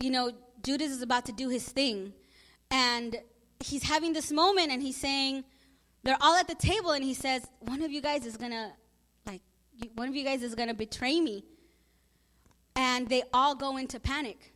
you 0.00 0.10
know, 0.10 0.32
Judas 0.62 0.90
is 0.90 1.02
about 1.02 1.26
to 1.26 1.32
do 1.32 1.48
his 1.48 1.64
thing. 1.64 2.12
And 2.70 3.16
he's 3.64 3.82
having 3.82 4.12
this 4.12 4.32
moment 4.32 4.70
and 4.70 4.82
he's 4.82 4.96
saying, 4.96 5.44
they're 6.02 6.16
all 6.20 6.34
at 6.36 6.48
the 6.48 6.54
table 6.54 6.92
and 6.92 7.04
he 7.04 7.14
says, 7.14 7.46
One 7.60 7.82
of 7.82 7.90
you 7.90 8.00
guys 8.00 8.24
is 8.24 8.36
gonna, 8.36 8.72
like, 9.26 9.42
one 9.94 10.08
of 10.08 10.16
you 10.16 10.24
guys 10.24 10.42
is 10.42 10.54
gonna 10.54 10.74
betray 10.74 11.20
me. 11.20 11.44
And 12.74 13.08
they 13.08 13.24
all 13.34 13.54
go 13.54 13.76
into 13.76 14.00
panic. 14.00 14.54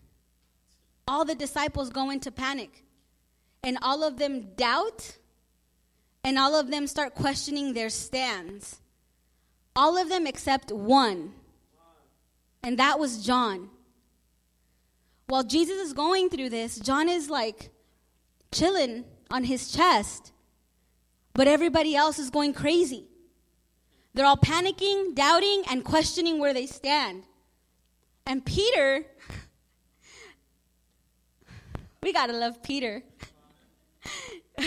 All 1.06 1.24
the 1.24 1.34
disciples 1.34 1.90
go 1.90 2.10
into 2.10 2.30
panic. 2.30 2.84
And 3.62 3.76
all 3.82 4.02
of 4.02 4.18
them 4.18 4.54
doubt 4.56 5.18
and 6.22 6.38
all 6.38 6.58
of 6.58 6.70
them 6.70 6.86
start 6.86 7.14
questioning 7.14 7.74
their 7.74 7.90
stands. 7.90 8.80
All 9.76 9.98
of 9.98 10.08
them 10.08 10.26
except 10.26 10.72
one. 10.72 11.34
And 12.64 12.78
that 12.78 12.98
was 12.98 13.24
John. 13.24 13.68
While 15.28 15.44
Jesus 15.44 15.76
is 15.76 15.92
going 15.92 16.28
through 16.30 16.48
this, 16.48 16.80
John 16.80 17.08
is 17.08 17.30
like 17.30 17.70
chilling 18.50 19.04
on 19.30 19.44
his 19.44 19.70
chest 19.70 20.32
but 21.34 21.48
everybody 21.48 21.94
else 21.96 22.18
is 22.18 22.30
going 22.30 22.54
crazy. 22.54 23.08
They're 24.14 24.24
all 24.24 24.36
panicking, 24.36 25.14
doubting, 25.14 25.64
and 25.68 25.84
questioning 25.84 26.38
where 26.38 26.54
they 26.54 26.66
stand. 26.66 27.24
And 28.24 28.46
Peter, 28.46 29.04
we 32.02 32.12
gotta 32.12 32.32
love 32.32 32.62
Peter. 32.62 33.02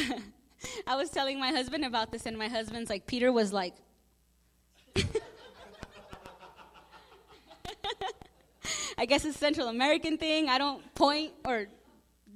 I 0.86 0.96
was 0.98 1.10
telling 1.10 1.40
my 1.40 1.52
husband 1.52 1.86
about 1.86 2.12
this, 2.12 2.26
and 2.26 2.38
my 2.38 2.50
husband's 2.50 2.90
like, 2.90 3.08
Peter 3.08 3.32
was 3.32 3.54
like, 3.54 3.76
I 8.98 9.06
guess 9.06 9.24
it's 9.26 9.38
Central 9.38 9.68
American 9.68 10.18
thing. 10.18 10.50
I 10.50 10.58
don't 10.58 10.82
point 10.96 11.32
or 11.46 11.68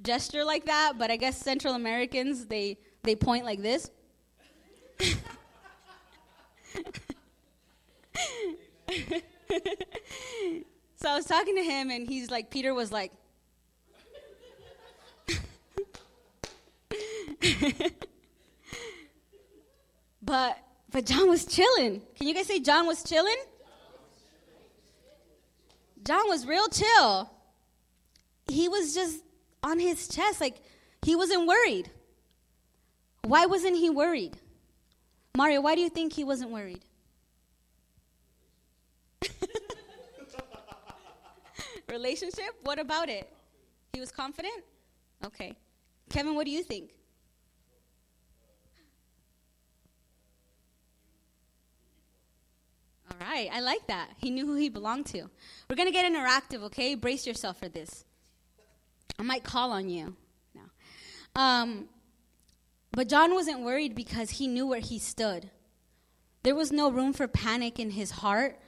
gesture 0.02 0.44
like 0.44 0.66
that, 0.66 0.92
but 0.96 1.10
I 1.10 1.16
guess 1.16 1.36
Central 1.36 1.74
Americans 1.74 2.46
they 2.46 2.78
they 3.02 3.16
point 3.16 3.44
like 3.44 3.60
this. 3.60 3.90
so 10.96 11.08
I 11.08 11.16
was 11.16 11.24
talking 11.24 11.56
to 11.56 11.62
him, 11.64 11.90
and 11.90 12.06
he's 12.08 12.30
like, 12.30 12.50
Peter 12.50 12.72
was 12.74 12.92
like, 12.92 13.10
but 20.22 20.58
but 20.90 21.06
John 21.06 21.28
was 21.28 21.44
chilling. 21.44 22.02
Can 22.16 22.28
you 22.28 22.34
guys 22.34 22.46
say 22.46 22.60
John 22.60 22.86
was 22.86 23.02
chilling? 23.02 23.34
John 26.04 26.28
was 26.28 26.46
real 26.46 26.68
chill. 26.68 27.30
He 28.48 28.68
was 28.68 28.94
just 28.94 29.22
on 29.62 29.78
his 29.78 30.08
chest, 30.08 30.40
like 30.40 30.56
he 31.02 31.14
wasn't 31.14 31.46
worried. 31.46 31.90
Why 33.24 33.46
wasn't 33.46 33.76
he 33.76 33.88
worried? 33.88 34.36
Mario, 35.36 35.60
why 35.60 35.74
do 35.74 35.80
you 35.80 35.88
think 35.88 36.12
he 36.12 36.24
wasn't 36.24 36.50
worried? 36.50 36.84
Relationship? 41.88 42.54
What 42.62 42.78
about 42.78 43.08
it? 43.08 43.32
He 43.92 44.00
was 44.00 44.10
confident? 44.10 44.64
Okay. 45.24 45.54
Kevin, 46.10 46.34
what 46.34 46.44
do 46.46 46.50
you 46.50 46.62
think? 46.62 46.90
All 53.10 53.16
right, 53.42 53.56
I 53.56 53.60
like 53.60 53.86
that. 53.86 54.10
He 54.16 54.30
knew 54.30 54.46
who 54.46 54.54
he 54.54 54.68
belonged 54.68 55.06
to. 55.06 55.28
We're 55.68 55.76
going 55.76 55.88
to 55.88 55.92
get 55.92 56.10
interactive, 56.10 56.62
okay? 56.64 56.94
Brace 56.94 57.26
yourself 57.26 57.58
for 57.58 57.68
this. 57.68 58.04
I 59.18 59.22
might 59.22 59.44
call 59.44 59.72
on 59.72 59.88
you. 59.88 60.16
No. 60.54 61.40
Um, 61.40 61.88
but 62.92 63.08
John 63.08 63.34
wasn't 63.34 63.60
worried 63.60 63.94
because 63.94 64.30
he 64.30 64.46
knew 64.46 64.66
where 64.66 64.80
he 64.80 64.98
stood. 64.98 65.50
There 66.42 66.54
was 66.54 66.72
no 66.72 66.90
room 66.90 67.12
for 67.12 67.28
panic 67.28 67.78
in 67.78 67.90
his 67.90 68.10
heart. 68.10 68.58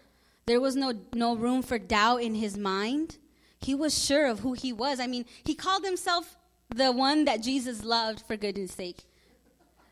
There 0.47 0.61
was 0.61 0.77
no, 0.77 0.93
no 1.15 1.35
room 1.35 1.63
for 1.63 1.79
doubt 1.79 2.23
in 2.23 2.35
his 2.35 2.57
mind. 2.57 3.19
He 3.61 3.75
was 3.75 4.03
sure 4.03 4.27
of 4.27 4.41
who 4.41 4.53
he 4.53 4.73
was. 4.73 5.01
I 5.01 5.07
mean, 5.07 5.25
he 5.43 5.55
called 5.55 5.85
himself 5.85 6.37
the 6.75 6.93
one 6.93 7.25
that 7.25 7.43
Jesus 7.43 7.85
loved, 7.85 8.21
for 8.21 8.37
goodness 8.37 8.73
sake. 8.73 9.05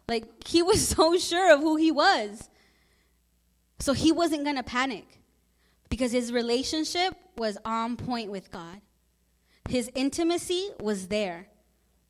Like, 0.09 0.47
he 0.47 0.63
was 0.63 0.87
so 0.97 1.19
sure 1.19 1.53
of 1.53 1.61
who 1.61 1.77
he 1.77 1.91
was. 1.91 2.51
So 3.83 3.95
he 3.95 4.13
wasn't 4.13 4.45
going 4.45 4.55
to 4.55 4.63
panic 4.63 5.19
because 5.89 6.13
his 6.13 6.33
relationship 6.33 7.17
was 7.37 7.59
on 7.65 7.97
point 7.97 8.31
with 8.31 8.53
God. 8.53 8.81
His 9.69 9.91
intimacy 9.97 10.71
was 10.79 11.09
there. 11.09 11.49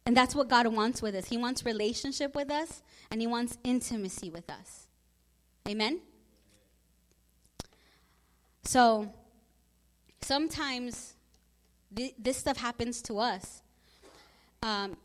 And 0.05 0.15
that's 0.15 0.35
what 0.35 0.49
God 0.49 0.67
wants 0.67 1.01
with 1.01 1.15
us. 1.15 1.29
He 1.29 1.39
wants 1.39 1.65
relationship 1.65 2.35
with 2.35 2.51
us, 2.51 2.83
and 3.11 3.23
He 3.23 3.27
wants 3.27 3.57
intimacy 3.65 4.29
with 4.29 4.51
us. 4.51 4.87
Amen? 5.67 6.01
So, 8.65 9.11
sometimes 10.21 11.15
th- 11.97 12.15
this 12.19 12.37
stuff 12.37 12.59
happens 12.59 13.01
to 13.03 13.19
us. 13.19 13.63
Um, 14.63 14.99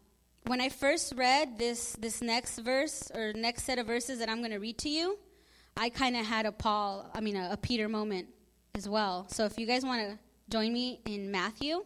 when 0.48 0.60
I 0.60 0.68
first 0.68 1.14
read 1.16 1.58
this, 1.58 1.94
this 1.94 2.22
next 2.22 2.60
verse 2.60 3.10
or 3.16 3.32
next 3.32 3.64
set 3.64 3.80
of 3.80 3.88
verses 3.88 4.20
that 4.20 4.28
I'm 4.28 4.40
going 4.40 4.52
to 4.52 4.60
read 4.60 4.78
to 4.80 4.90
you, 4.90 5.18
I 5.78 5.90
kind 5.90 6.18
of 6.18 6.26
had 6.26 6.46
a 6.46 6.52
Paul, 6.52 7.10
I 7.14 7.22
mean, 7.22 7.36
a, 7.36 7.50
a 7.52 7.58
Peter 7.58 7.88
moment 7.88 8.28
as 8.76 8.90
well. 8.90 9.28
So, 9.30 9.46
if 9.46 9.58
you 9.58 9.66
guys 9.66 9.84
want 9.84 10.02
to 10.02 10.18
join 10.50 10.72
me 10.72 11.00
in 11.06 11.30
Matthew. 11.30 11.84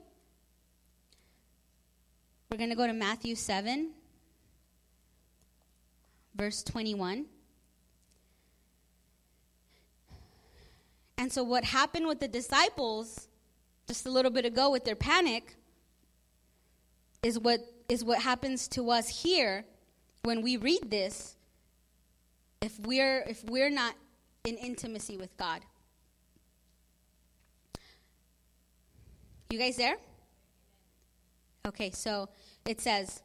We're 2.49 2.57
going 2.57 2.69
to 2.69 2.75
go 2.75 2.85
to 2.85 2.93
Matthew 2.93 3.35
7, 3.35 3.91
verse 6.35 6.63
21. 6.63 7.25
And 11.17 11.31
so, 11.31 11.43
what 11.43 11.63
happened 11.63 12.07
with 12.07 12.19
the 12.19 12.27
disciples 12.27 13.27
just 13.87 14.05
a 14.05 14.11
little 14.11 14.31
bit 14.31 14.45
ago 14.45 14.69
with 14.69 14.85
their 14.85 14.95
panic 14.95 15.55
is 17.23 17.39
what, 17.39 17.61
is 17.89 18.03
what 18.03 18.19
happens 18.19 18.67
to 18.69 18.91
us 18.91 19.23
here 19.23 19.65
when 20.23 20.41
we 20.41 20.57
read 20.57 20.89
this 20.89 21.35
if 22.61 22.79
we're, 22.79 23.21
if 23.21 23.43
we're 23.45 23.69
not 23.69 23.95
in 24.43 24.57
intimacy 24.57 25.17
with 25.17 25.35
God. 25.37 25.61
You 29.49 29.59
guys 29.59 29.75
there? 29.75 29.97
Okay, 31.67 31.91
so 31.91 32.29
it 32.65 32.79
says, 32.79 33.21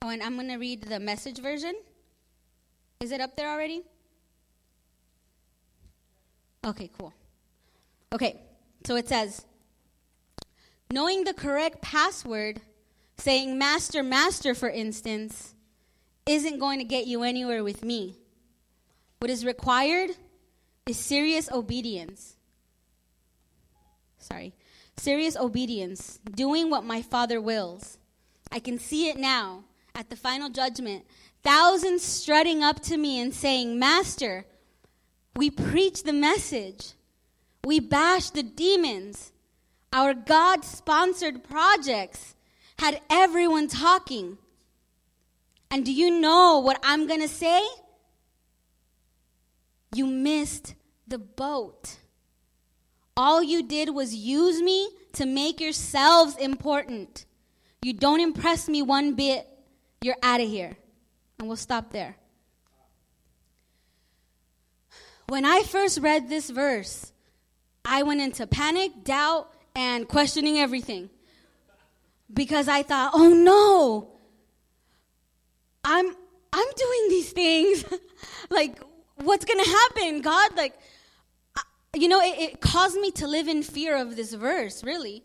oh, 0.00 0.08
and 0.08 0.22
I'm 0.22 0.36
going 0.36 0.48
to 0.48 0.56
read 0.56 0.82
the 0.82 0.98
message 0.98 1.38
version. 1.38 1.74
Is 3.00 3.12
it 3.12 3.20
up 3.20 3.36
there 3.36 3.50
already? 3.50 3.82
Okay, 6.64 6.90
cool. 6.98 7.12
Okay, 8.12 8.40
so 8.86 8.96
it 8.96 9.08
says, 9.08 9.44
knowing 10.90 11.24
the 11.24 11.34
correct 11.34 11.82
password, 11.82 12.60
saying 13.18 13.58
master, 13.58 14.02
master, 14.02 14.54
for 14.54 14.68
instance, 14.70 15.54
isn't 16.26 16.58
going 16.58 16.78
to 16.78 16.84
get 16.84 17.06
you 17.06 17.22
anywhere 17.22 17.64
with 17.64 17.84
me. 17.84 18.16
What 19.18 19.30
is 19.30 19.44
required 19.44 20.10
is 20.86 20.96
serious 20.96 21.50
obedience. 21.50 22.36
Sorry. 24.18 24.54
Serious 24.96 25.36
obedience, 25.36 26.18
doing 26.34 26.70
what 26.70 26.84
my 26.84 27.02
Father 27.02 27.40
wills. 27.40 27.98
I 28.50 28.58
can 28.58 28.78
see 28.78 29.08
it 29.08 29.16
now 29.16 29.64
at 29.94 30.10
the 30.10 30.16
final 30.16 30.48
judgment. 30.48 31.04
Thousands 31.42 32.02
strutting 32.02 32.62
up 32.62 32.80
to 32.82 32.96
me 32.96 33.20
and 33.20 33.34
saying, 33.34 33.78
Master, 33.78 34.44
we 35.34 35.50
preach 35.50 36.02
the 36.02 36.12
message. 36.12 36.92
We 37.64 37.80
bash 37.80 38.30
the 38.30 38.42
demons. 38.42 39.32
Our 39.92 40.14
God 40.14 40.64
sponsored 40.64 41.42
projects 41.44 42.34
had 42.78 43.00
everyone 43.10 43.68
talking. 43.68 44.38
And 45.72 45.86
do 45.86 45.92
you 45.92 46.10
know 46.10 46.58
what 46.58 46.78
I'm 46.82 47.06
going 47.06 47.22
to 47.22 47.28
say? 47.28 47.62
You 49.94 50.06
missed 50.06 50.74
the 51.08 51.18
boat. 51.18 51.96
All 53.16 53.42
you 53.42 53.62
did 53.62 53.88
was 53.88 54.14
use 54.14 54.60
me 54.60 54.90
to 55.14 55.24
make 55.24 55.62
yourselves 55.62 56.36
important. 56.36 57.24
You 57.80 57.94
don't 57.94 58.20
impress 58.20 58.68
me 58.68 58.82
one 58.82 59.14
bit, 59.14 59.48
you're 60.02 60.16
out 60.22 60.42
of 60.42 60.48
here. 60.48 60.76
And 61.38 61.48
we'll 61.48 61.56
stop 61.56 61.90
there. 61.90 62.16
When 65.28 65.46
I 65.46 65.62
first 65.62 66.00
read 66.00 66.28
this 66.28 66.50
verse, 66.50 67.12
I 67.82 68.02
went 68.02 68.20
into 68.20 68.46
panic, 68.46 69.04
doubt, 69.04 69.50
and 69.74 70.06
questioning 70.06 70.58
everything. 70.58 71.08
Because 72.32 72.68
I 72.68 72.82
thought, 72.82 73.12
oh 73.14 73.30
no, 73.30 74.11
I'm 75.84 76.06
I'm 76.52 76.68
doing 76.76 77.08
these 77.08 77.32
things. 77.32 77.84
like, 78.50 78.80
what's 79.16 79.44
gonna 79.44 79.66
happen? 79.66 80.20
God, 80.20 80.56
like, 80.56 80.78
you 81.94 82.08
know, 82.08 82.20
it, 82.20 82.38
it, 82.38 82.60
caused 82.60 82.96
me 82.96 83.10
to 83.12 83.26
live 83.26 83.48
in 83.48 83.62
fear 83.62 83.96
of 83.96 84.16
this 84.16 84.34
verse, 84.34 84.84
really. 84.84 85.24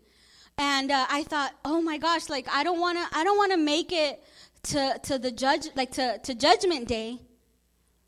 And 0.56 0.90
uh, 0.90 1.06
I 1.08 1.22
thought, 1.22 1.52
oh 1.64 1.80
my 1.80 1.98
gosh, 1.98 2.28
like 2.28 2.48
I 2.48 2.64
don't 2.64 2.80
want 2.80 2.98
to, 2.98 3.16
I 3.16 3.24
don't 3.24 3.36
want 3.36 3.52
to 3.52 3.58
make 3.58 3.92
it 3.92 4.22
to 4.64 4.98
to 5.04 5.18
the 5.18 5.30
judge, 5.30 5.68
like 5.76 5.92
to 5.92 6.18
to 6.18 6.34
Judgment 6.34 6.88
Day, 6.88 7.20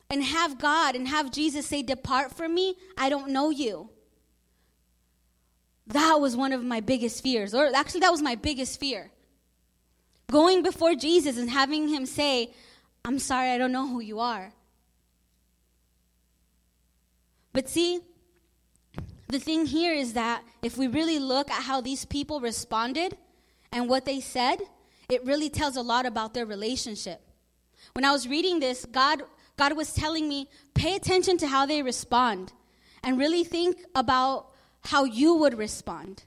and 0.09 0.23
have 0.23 0.59
God 0.59 0.97
and 0.97 1.07
have 1.09 1.31
Jesus 1.31 1.67
say, 1.67 1.83
"Depart 1.83 2.33
from 2.33 2.55
me, 2.55 2.77
I 2.99 3.09
don't 3.09 3.29
know 3.29 3.51
you." 3.51 3.91
That 5.87 6.21
was 6.21 6.37
one 6.37 6.53
of 6.53 6.65
my 6.65 6.81
biggest 6.81 7.23
fears, 7.23 7.55
or 7.55 7.71
actually, 7.75 8.01
that 8.01 8.13
was 8.13 8.23
my 8.23 8.35
biggest 8.35 8.81
fear. 8.81 9.11
Going 10.31 10.63
before 10.63 10.95
Jesus 10.95 11.37
and 11.37 11.51
having 11.51 11.89
Him 11.89 12.07
say, 12.07 12.55
"I'm 13.05 13.19
sorry, 13.19 13.51
I 13.51 13.59
don't 13.59 13.73
know 13.73 13.89
who 13.89 14.01
you 14.01 14.21
are." 14.21 14.53
But 17.53 17.69
see, 17.69 18.01
the 19.27 19.41
thing 19.41 19.67
here 19.67 19.93
is 19.93 20.13
that 20.13 20.45
if 20.63 20.79
we 20.79 20.87
really 20.87 21.19
look 21.19 21.51
at 21.51 21.65
how 21.65 21.81
these 21.81 22.05
people 22.05 22.41
responded 22.41 23.17
and 23.73 23.89
what 23.89 24.05
they 24.05 24.21
said, 24.21 24.61
it 25.09 25.25
really 25.25 25.51
tells 25.51 25.77
a 25.77 25.83
lot 25.83 26.07
about 26.07 26.35
their 26.35 26.47
relationship. 26.47 27.21
When 27.95 28.05
I 28.05 28.13
was 28.13 28.29
reading 28.29 28.61
this, 28.61 28.85
God, 28.85 29.23
God 29.57 29.73
was 29.73 29.93
telling 29.93 30.29
me, 30.29 30.49
pay 30.75 30.95
attention 30.95 31.39
to 31.39 31.49
how 31.49 31.67
they 31.67 31.83
respond 31.83 32.53
and 33.03 33.19
really 33.19 33.43
think 33.43 33.85
about 33.95 34.53
how 34.85 35.05
you 35.05 35.35
would 35.35 35.59
respond. 35.59 36.23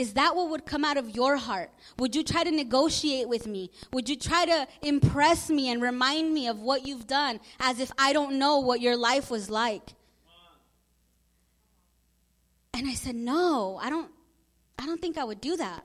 Is 0.00 0.14
that 0.14 0.34
what 0.34 0.48
would 0.48 0.64
come 0.64 0.82
out 0.82 0.96
of 0.96 1.14
your 1.14 1.36
heart? 1.36 1.70
Would 1.98 2.16
you 2.16 2.24
try 2.24 2.42
to 2.42 2.50
negotiate 2.50 3.28
with 3.28 3.46
me? 3.46 3.70
Would 3.92 4.08
you 4.08 4.16
try 4.16 4.46
to 4.46 4.66
impress 4.80 5.50
me 5.50 5.68
and 5.68 5.82
remind 5.82 6.32
me 6.32 6.48
of 6.48 6.58
what 6.58 6.86
you've 6.86 7.06
done 7.06 7.38
as 7.60 7.80
if 7.80 7.92
I 7.98 8.14
don't 8.14 8.38
know 8.38 8.60
what 8.60 8.80
your 8.80 8.96
life 8.96 9.30
was 9.30 9.50
like? 9.50 9.92
And 12.72 12.88
I 12.88 12.94
said, 12.94 13.14
"No, 13.14 13.78
I 13.82 13.90
don't 13.90 14.10
I 14.78 14.86
don't 14.86 15.02
think 15.02 15.18
I 15.18 15.24
would 15.24 15.42
do 15.42 15.58
that. 15.58 15.84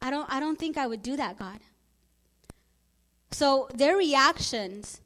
I 0.00 0.12
don't 0.12 0.32
I 0.32 0.38
don't 0.38 0.56
think 0.56 0.78
I 0.78 0.86
would 0.86 1.02
do 1.02 1.16
that, 1.16 1.36
God." 1.36 1.58
So 3.32 3.68
their 3.74 3.96
reactions 3.96 5.00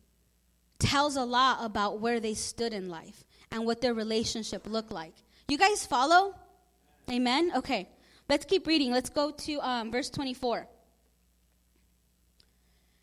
tells 0.79 1.17
a 1.17 1.25
lot 1.25 1.65
about 1.65 2.01
where 2.01 2.21
they 2.21 2.35
stood 2.35 2.75
in 2.75 2.91
life 2.91 3.25
and 3.51 3.65
what 3.65 3.81
their 3.81 3.95
relationship 3.95 4.67
looked 4.67 4.93
like. 4.93 5.15
You 5.49 5.57
guys 5.57 5.87
follow? 5.87 6.35
Amen. 7.11 7.51
Okay. 7.55 7.89
Let's 8.29 8.45
keep 8.47 8.67
reading. 8.67 8.91
Let's 8.91 9.11
go 9.11 9.31
to 9.31 9.61
um, 9.61 9.93
verse 9.93 10.09
24. 10.11 10.67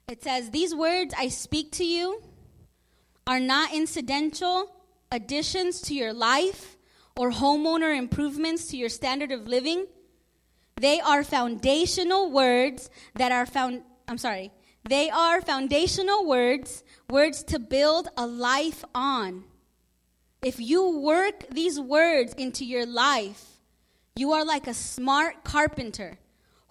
It 0.09 0.23
says, 0.23 0.49
These 0.49 0.73
words 0.73 1.13
I 1.17 1.27
speak 1.27 1.71
to 1.73 1.85
you 1.85 2.21
are 3.27 3.39
not 3.39 3.73
incidental 3.73 4.75
additions 5.11 5.81
to 5.81 5.93
your 5.93 6.13
life 6.13 6.77
or 7.15 7.31
homeowner 7.31 7.95
improvements 7.95 8.67
to 8.67 8.77
your 8.77 8.89
standard 8.89 9.31
of 9.31 9.47
living. 9.47 9.85
They 10.77 10.99
are 10.99 11.23
foundational 11.23 12.31
words 12.31 12.89
that 13.15 13.31
are 13.31 13.45
found, 13.45 13.83
I'm 14.07 14.17
sorry, 14.17 14.51
they 14.83 15.09
are 15.11 15.41
foundational 15.41 16.25
words, 16.25 16.83
words 17.09 17.43
to 17.45 17.59
build 17.59 18.07
a 18.17 18.25
life 18.25 18.83
on. 18.95 19.43
If 20.43 20.59
you 20.59 20.97
work 20.99 21.45
these 21.51 21.79
words 21.79 22.33
into 22.33 22.65
your 22.65 22.87
life, 22.87 23.50
you 24.15 24.31
are 24.33 24.45
like 24.45 24.67
a 24.67 24.73
smart 24.73 25.43
carpenter 25.43 26.17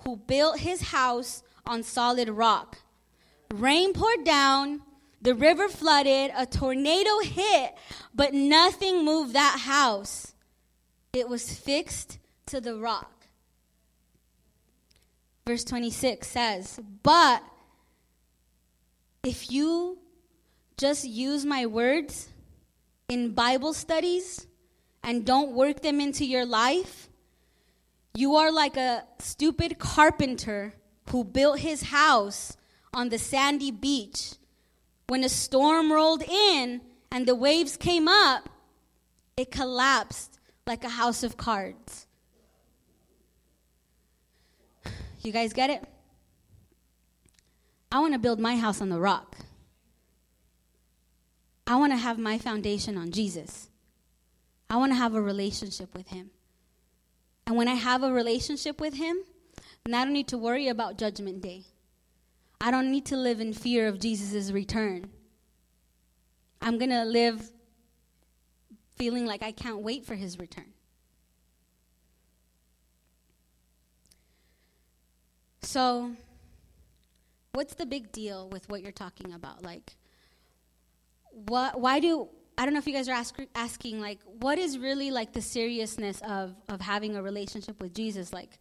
who 0.05 0.17
built 0.17 0.59
his 0.59 0.81
house 0.83 1.43
on 1.67 1.83
solid 1.83 2.29
rock. 2.29 2.79
Rain 3.53 3.93
poured 3.93 4.25
down, 4.25 4.83
the 5.23 5.35
river 5.35 5.69
flooded, 5.69 6.33
a 6.37 6.47
tornado 6.47 7.19
hit, 7.21 7.75
but 8.15 8.33
nothing 8.33 9.05
moved 9.05 9.35
that 9.35 9.61
house. 9.61 10.35
It 11.13 11.29
was 11.29 11.53
fixed 11.53 12.19
to 12.47 12.61
the 12.61 12.77
rock. 12.77 13.27
verse 15.47 15.65
26 15.65 16.27
says, 16.27 16.81
But 17.03 17.43
if 19.23 19.51
you 19.51 19.99
just 20.79 21.05
use 21.05 21.45
my 21.45 21.67
words 21.67 22.29
in 23.09 23.35
Bible 23.35 23.75
studies 23.75 24.47
and 25.03 25.27
don't 25.27 25.53
work 25.53 25.83
them 25.83 26.01
into 26.01 26.25
your 26.25 26.47
life, 26.47 27.10
you 28.15 28.37
are 28.37 28.51
like 28.51 28.77
a 28.77 29.05
stupid 29.19 29.79
carpenter 29.79 30.75
who 31.11 31.25
built 31.25 31.61
his 31.61 31.85
house 31.85 32.57
on 32.93 33.09
the 33.09 33.19
sandy 33.19 33.71
beach. 33.71 34.35
When 35.09 35.25
a 35.25 35.29
storm 35.29 35.93
rolled 35.93 36.23
in 36.23 36.81
and 37.11 37.27
the 37.27 37.35
waves 37.35 37.77
came 37.77 38.09
up, 38.09 38.49
it 39.37 39.51
collapsed 39.51 40.39
like 40.67 40.85
a 40.85 40.89
house 40.89 41.23
of 41.23 41.37
cards. 41.37 42.07
You 45.21 45.33
guys 45.33 45.53
get 45.53 45.71
it? 45.71 45.85
I 47.93 47.99
want 47.99 48.13
to 48.13 48.19
build 48.19 48.39
my 48.39 48.57
house 48.57 48.81
on 48.81 48.89
the 48.89 49.01
rock. 49.01 49.37
I 51.67 51.77
want 51.77 51.93
to 51.93 51.97
have 51.97 52.19
my 52.19 52.39
foundation 52.39 52.97
on 52.97 53.11
Jesus. 53.11 53.69
I 54.69 54.77
want 54.77 54.93
to 54.93 54.97
have 54.97 55.15
a 55.15 55.21
relationship 55.21 55.95
with 55.95 56.09
Him. 56.09 56.31
And 57.51 57.57
when 57.57 57.67
I 57.67 57.75
have 57.75 58.05
a 58.05 58.13
relationship 58.13 58.81
with 58.81 58.95
Him, 58.95 59.17
then 59.85 59.93
I 59.93 60.05
don't 60.05 60.13
need 60.13 60.29
to 60.29 60.39
worry 60.39 60.69
about 60.69 60.99
Judgment 60.99 61.43
Day. 61.43 61.65
I 62.61 62.71
don't 62.71 62.93
need 62.93 63.07
to 63.07 63.17
live 63.17 63.41
in 63.41 63.53
fear 63.53 63.89
of 63.89 63.99
Jesus' 63.99 64.53
return. 64.53 65.11
I'm 66.63 66.79
going 66.79 66.93
to 66.93 67.05
live 67.05 67.51
feeling 68.97 69.27
like 69.27 69.43
I 69.43 69.51
can't 69.51 69.81
wait 69.81 70.07
for 70.07 70.15
His 70.15 70.39
return. 70.39 70.73
So, 75.63 76.13
what's 77.51 77.75
the 77.75 77.85
big 77.85 78.13
deal 78.13 78.49
with 78.49 78.69
what 78.69 78.81
you're 78.81 78.93
talking 78.93 79.33
about? 79.33 79.65
Like, 79.65 79.97
what? 81.33 81.81
Why 81.81 81.99
do 81.99 82.29
I 82.61 82.67
don't 82.67 82.75
know 82.75 82.79
if 82.79 82.87
you 82.87 82.93
guys 82.93 83.09
are 83.09 83.13
ask, 83.13 83.35
asking 83.55 84.03
like, 84.03 84.19
what 84.39 84.59
is 84.59 84.77
really 84.77 85.11
like 85.11 85.33
the 85.33 85.41
seriousness 85.41 86.21
of 86.21 86.55
of 86.69 86.83
having 86.83 87.17
a 87.17 87.23
relationship 87.23 87.81
with 87.81 87.95
Jesus? 87.95 88.35
Like, 88.35 88.59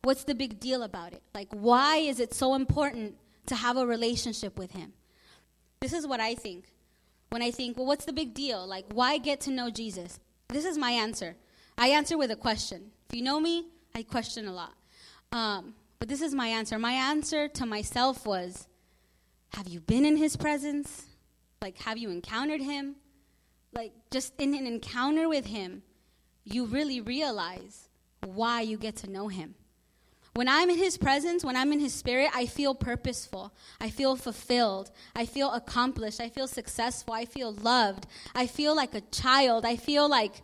what's 0.00 0.24
the 0.24 0.34
big 0.34 0.58
deal 0.58 0.82
about 0.82 1.12
it? 1.12 1.22
Like, 1.34 1.48
why 1.50 1.98
is 1.98 2.18
it 2.18 2.32
so 2.32 2.54
important 2.54 3.16
to 3.48 3.54
have 3.54 3.76
a 3.76 3.84
relationship 3.84 4.58
with 4.58 4.70
Him? 4.70 4.94
This 5.80 5.92
is 5.92 6.06
what 6.06 6.18
I 6.18 6.34
think. 6.34 6.64
When 7.28 7.42
I 7.42 7.50
think, 7.50 7.76
well, 7.76 7.84
what's 7.84 8.06
the 8.06 8.12
big 8.14 8.32
deal? 8.32 8.66
Like, 8.66 8.86
why 8.94 9.18
get 9.18 9.42
to 9.42 9.50
know 9.50 9.68
Jesus? 9.68 10.18
This 10.48 10.64
is 10.64 10.78
my 10.78 10.92
answer. 10.92 11.36
I 11.76 11.88
answer 11.88 12.16
with 12.16 12.30
a 12.30 12.36
question. 12.36 12.90
If 13.10 13.16
you 13.16 13.22
know 13.22 13.38
me, 13.38 13.66
I 13.94 14.02
question 14.02 14.48
a 14.48 14.52
lot. 14.52 14.72
Um, 15.32 15.74
but 15.98 16.08
this 16.08 16.22
is 16.22 16.34
my 16.34 16.48
answer. 16.48 16.78
My 16.78 16.92
answer 16.92 17.48
to 17.48 17.66
myself 17.66 18.24
was 18.24 18.66
Have 19.52 19.68
you 19.68 19.80
been 19.80 20.06
in 20.06 20.16
his 20.16 20.38
presence? 20.38 21.04
Like, 21.60 21.76
have 21.82 21.98
you 21.98 22.08
encountered 22.08 22.62
him? 22.62 22.96
Like, 23.76 23.92
just 24.10 24.32
in 24.40 24.54
an 24.54 24.66
encounter 24.66 25.28
with 25.28 25.44
him, 25.44 25.82
you 26.44 26.64
really 26.64 27.02
realize 27.02 27.90
why 28.24 28.62
you 28.62 28.78
get 28.78 28.96
to 28.96 29.10
know 29.10 29.28
him. 29.28 29.54
When 30.32 30.48
I'm 30.48 30.70
in 30.70 30.78
his 30.78 30.96
presence, 30.96 31.44
when 31.44 31.56
I'm 31.56 31.72
in 31.72 31.80
his 31.80 31.92
spirit, 31.92 32.30
I 32.34 32.46
feel 32.46 32.74
purposeful. 32.74 33.54
I 33.78 33.90
feel 33.90 34.16
fulfilled. 34.16 34.90
I 35.14 35.26
feel 35.26 35.52
accomplished. 35.52 36.20
I 36.20 36.30
feel 36.30 36.46
successful. 36.46 37.12
I 37.12 37.26
feel 37.26 37.52
loved. 37.52 38.06
I 38.34 38.46
feel 38.46 38.74
like 38.74 38.94
a 38.94 39.02
child. 39.12 39.66
I 39.66 39.76
feel 39.76 40.08
like 40.08 40.42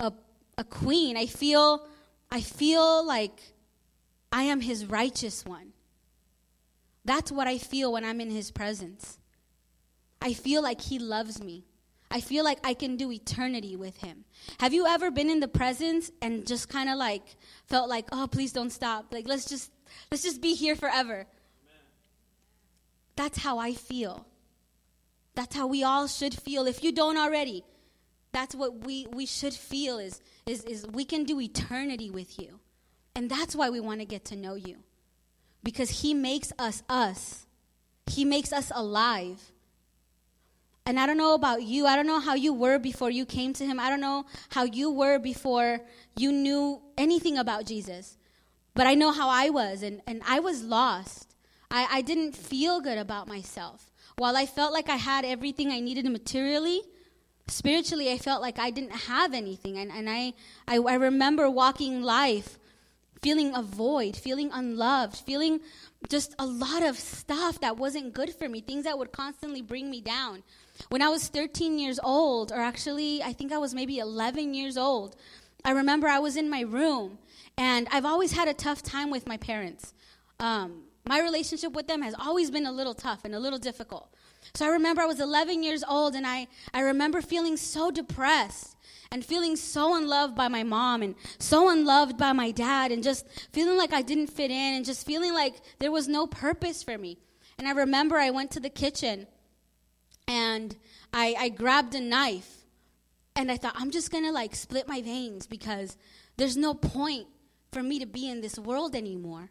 a, 0.00 0.12
a 0.58 0.64
queen. 0.64 1.16
I 1.16 1.26
feel 1.26 1.86
I 2.30 2.40
feel 2.40 3.04
like 3.06 3.52
I 4.32 4.44
am 4.44 4.60
his 4.60 4.86
righteous 4.86 5.44
one. 5.44 5.72
That's 7.04 7.30
what 7.30 7.46
I 7.46 7.58
feel 7.58 7.92
when 7.92 8.04
I'm 8.04 8.20
in 8.20 8.30
his 8.30 8.50
presence. 8.50 9.18
I 10.20 10.32
feel 10.32 10.62
like 10.62 10.80
he 10.80 10.98
loves 10.98 11.42
me. 11.42 11.64
I 12.12 12.20
feel 12.20 12.44
like 12.44 12.58
I 12.62 12.74
can 12.74 12.96
do 12.96 13.10
eternity 13.10 13.74
with 13.74 13.96
him. 13.96 14.24
Have 14.60 14.74
you 14.74 14.86
ever 14.86 15.10
been 15.10 15.30
in 15.30 15.40
the 15.40 15.48
presence 15.48 16.10
and 16.20 16.46
just 16.46 16.68
kind 16.68 16.90
of 16.90 16.98
like 16.98 17.22
felt 17.66 17.88
like, 17.88 18.06
"Oh, 18.12 18.28
please 18.30 18.52
don't 18.52 18.70
stop. 18.70 19.12
Like 19.12 19.26
let's 19.26 19.46
just 19.46 19.72
let's 20.10 20.22
just 20.22 20.42
be 20.42 20.54
here 20.54 20.76
forever." 20.76 21.14
Amen. 21.14 21.26
That's 23.16 23.38
how 23.38 23.58
I 23.58 23.72
feel. 23.72 24.26
That's 25.34 25.56
how 25.56 25.66
we 25.66 25.82
all 25.82 26.06
should 26.06 26.34
feel 26.34 26.66
if 26.66 26.84
you 26.84 26.92
don't 26.92 27.16
already. 27.16 27.64
That's 28.32 28.54
what 28.54 28.84
we 28.86 29.06
we 29.10 29.24
should 29.24 29.54
feel 29.54 29.98
is 29.98 30.20
is 30.46 30.64
is 30.64 30.86
we 30.86 31.06
can 31.06 31.24
do 31.24 31.40
eternity 31.40 32.10
with 32.10 32.38
you. 32.38 32.60
And 33.14 33.30
that's 33.30 33.54
why 33.54 33.70
we 33.70 33.80
want 33.80 34.00
to 34.00 34.06
get 34.06 34.24
to 34.26 34.36
know 34.36 34.54
you. 34.54 34.78
Because 35.62 36.02
He 36.02 36.12
makes 36.12 36.52
us 36.58 36.82
us, 36.88 37.46
He 38.06 38.24
makes 38.24 38.52
us 38.52 38.70
alive. 38.74 39.51
And 40.84 40.98
I 40.98 41.06
don't 41.06 41.16
know 41.16 41.34
about 41.34 41.62
you. 41.62 41.86
I 41.86 41.94
don't 41.94 42.06
know 42.06 42.18
how 42.18 42.34
you 42.34 42.52
were 42.52 42.78
before 42.78 43.10
you 43.10 43.24
came 43.24 43.52
to 43.54 43.64
Him. 43.64 43.78
I 43.78 43.88
don't 43.88 44.00
know 44.00 44.26
how 44.50 44.64
you 44.64 44.90
were 44.90 45.18
before 45.18 45.80
you 46.16 46.32
knew 46.32 46.82
anything 46.98 47.38
about 47.38 47.66
Jesus. 47.66 48.16
But 48.74 48.86
I 48.86 48.94
know 48.94 49.12
how 49.12 49.28
I 49.28 49.50
was, 49.50 49.82
and, 49.82 50.00
and 50.06 50.22
I 50.26 50.40
was 50.40 50.62
lost. 50.62 51.34
I, 51.70 51.86
I 51.90 52.02
didn't 52.02 52.34
feel 52.34 52.80
good 52.80 52.98
about 52.98 53.28
myself. 53.28 53.92
While 54.16 54.36
I 54.36 54.46
felt 54.46 54.72
like 54.72 54.88
I 54.88 54.96
had 54.96 55.24
everything 55.24 55.70
I 55.70 55.80
needed 55.80 56.04
materially, 56.06 56.82
spiritually, 57.46 58.10
I 58.10 58.18
felt 58.18 58.42
like 58.42 58.58
I 58.58 58.70
didn't 58.70 58.92
have 58.92 59.34
anything. 59.34 59.78
And, 59.78 59.90
and 59.90 60.08
I, 60.08 60.34
I, 60.66 60.78
I 60.78 60.94
remember 60.94 61.48
walking 61.48 62.02
life 62.02 62.58
feeling 63.22 63.54
a 63.54 63.62
void, 63.62 64.16
feeling 64.16 64.50
unloved, 64.52 65.16
feeling 65.16 65.60
just 66.08 66.34
a 66.38 66.46
lot 66.46 66.82
of 66.82 66.98
stuff 66.98 67.60
that 67.60 67.76
wasn't 67.76 68.12
good 68.12 68.34
for 68.34 68.48
me, 68.48 68.60
things 68.60 68.84
that 68.84 68.98
would 68.98 69.12
constantly 69.12 69.62
bring 69.62 69.88
me 69.88 70.00
down. 70.00 70.42
When 70.88 71.02
I 71.02 71.08
was 71.08 71.28
13 71.28 71.78
years 71.78 71.98
old, 72.02 72.52
or 72.52 72.60
actually, 72.60 73.22
I 73.22 73.32
think 73.32 73.52
I 73.52 73.58
was 73.58 73.74
maybe 73.74 73.98
11 73.98 74.54
years 74.54 74.76
old, 74.76 75.16
I 75.64 75.70
remember 75.70 76.08
I 76.08 76.18
was 76.18 76.36
in 76.36 76.50
my 76.50 76.60
room, 76.62 77.18
and 77.56 77.86
I've 77.90 78.04
always 78.04 78.32
had 78.32 78.48
a 78.48 78.54
tough 78.54 78.82
time 78.82 79.10
with 79.10 79.26
my 79.26 79.36
parents. 79.36 79.94
Um, 80.40 80.84
my 81.06 81.20
relationship 81.20 81.72
with 81.72 81.86
them 81.86 82.02
has 82.02 82.14
always 82.18 82.50
been 82.50 82.66
a 82.66 82.72
little 82.72 82.94
tough 82.94 83.24
and 83.24 83.34
a 83.34 83.40
little 83.40 83.58
difficult. 83.58 84.12
So 84.54 84.66
I 84.66 84.70
remember 84.70 85.02
I 85.02 85.06
was 85.06 85.20
11 85.20 85.62
years 85.62 85.84
old, 85.88 86.14
and 86.14 86.26
I, 86.26 86.48
I 86.74 86.80
remember 86.80 87.22
feeling 87.22 87.56
so 87.56 87.90
depressed 87.90 88.76
and 89.12 89.24
feeling 89.24 89.56
so 89.56 89.94
unloved 89.94 90.34
by 90.34 90.48
my 90.48 90.62
mom 90.62 91.02
and 91.02 91.14
so 91.38 91.70
unloved 91.70 92.16
by 92.16 92.32
my 92.32 92.50
dad 92.50 92.90
and 92.90 93.02
just 93.02 93.26
feeling 93.52 93.76
like 93.76 93.92
I 93.92 94.02
didn't 94.02 94.28
fit 94.28 94.50
in 94.50 94.74
and 94.74 94.84
just 94.84 95.06
feeling 95.06 95.34
like 95.34 95.56
there 95.78 95.92
was 95.92 96.08
no 96.08 96.26
purpose 96.26 96.82
for 96.82 96.96
me. 96.98 97.18
And 97.58 97.68
I 97.68 97.72
remember 97.72 98.16
I 98.16 98.30
went 98.30 98.50
to 98.52 98.60
the 98.60 98.70
kitchen 98.70 99.26
and 100.26 100.76
I, 101.12 101.34
I 101.38 101.48
grabbed 101.48 101.94
a 101.94 102.00
knife 102.00 102.64
and 103.34 103.50
I 103.50 103.56
thought, 103.56 103.74
I'm 103.76 103.90
just 103.90 104.10
gonna 104.10 104.32
like 104.32 104.54
split 104.54 104.88
my 104.88 105.02
veins 105.02 105.46
because 105.46 105.96
there's 106.36 106.56
no 106.56 106.74
point 106.74 107.26
for 107.72 107.82
me 107.82 107.98
to 107.98 108.06
be 108.06 108.28
in 108.28 108.40
this 108.40 108.58
world 108.58 108.94
anymore. 108.94 109.50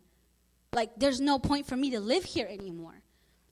Like, 0.74 0.92
there's 0.98 1.20
no 1.20 1.38
point 1.40 1.68
for 1.68 1.76
me 1.76 1.92
to 1.92 2.00
live 2.00 2.24
here 2.24 2.48
anymore 2.50 3.02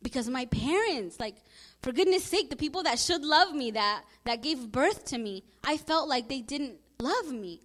because 0.02 0.30
my 0.30 0.46
parents 0.46 1.20
like 1.20 1.36
for 1.82 1.92
goodness 1.92 2.24
sake 2.24 2.50
the 2.50 2.56
people 2.56 2.84
that 2.84 2.98
should 2.98 3.22
love 3.22 3.54
me 3.54 3.72
that 3.72 4.04
that 4.24 4.42
gave 4.42 4.72
birth 4.72 5.04
to 5.04 5.18
me 5.18 5.44
i 5.66 5.76
felt 5.76 6.08
like 6.08 6.30
they 6.30 6.40
didn't 6.40 6.78
love 7.02 7.32
me. 7.32 7.62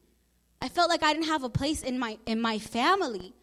I 0.63 0.69
felt 0.69 0.89
like 0.89 1.03
i 1.03 1.13
didn't 1.13 1.27
have 1.27 1.43
a 1.43 1.49
place 1.49 1.83
in 1.83 1.99
my 1.99 2.19
in 2.27 2.41
my 2.41 2.59
family. 2.59 3.35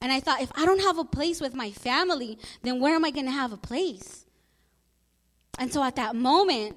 And 0.00 0.12
i 0.12 0.20
thought 0.20 0.42
if 0.42 0.52
i 0.56 0.66
don't 0.66 0.82
have 0.82 0.98
a 0.98 1.04
place 1.04 1.40
with 1.40 1.54
my 1.54 1.70
family 1.70 2.38
then 2.62 2.80
where 2.80 2.94
am 2.94 3.04
i 3.04 3.10
to 3.10 3.30
have 3.30 3.52
a 3.52 3.56
place 3.56 4.25
and 5.58 5.72
so 5.72 5.82
at 5.82 5.96
that 5.96 6.14
moment 6.14 6.76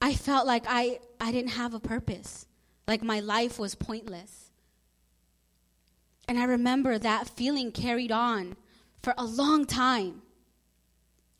i 0.00 0.14
felt 0.14 0.46
like 0.46 0.64
i 0.68 0.98
i 1.20 1.32
didn't 1.32 1.52
have 1.52 1.74
a 1.74 1.80
purpose 1.80 2.46
like 2.86 3.02
my 3.02 3.20
life 3.20 3.58
was 3.58 3.74
pointless 3.74 4.50
and 6.28 6.38
i 6.38 6.44
remember 6.44 6.98
that 6.98 7.28
feeling 7.28 7.70
carried 7.72 8.12
on 8.12 8.56
for 9.02 9.14
a 9.16 9.24
long 9.24 9.64
time 9.64 10.22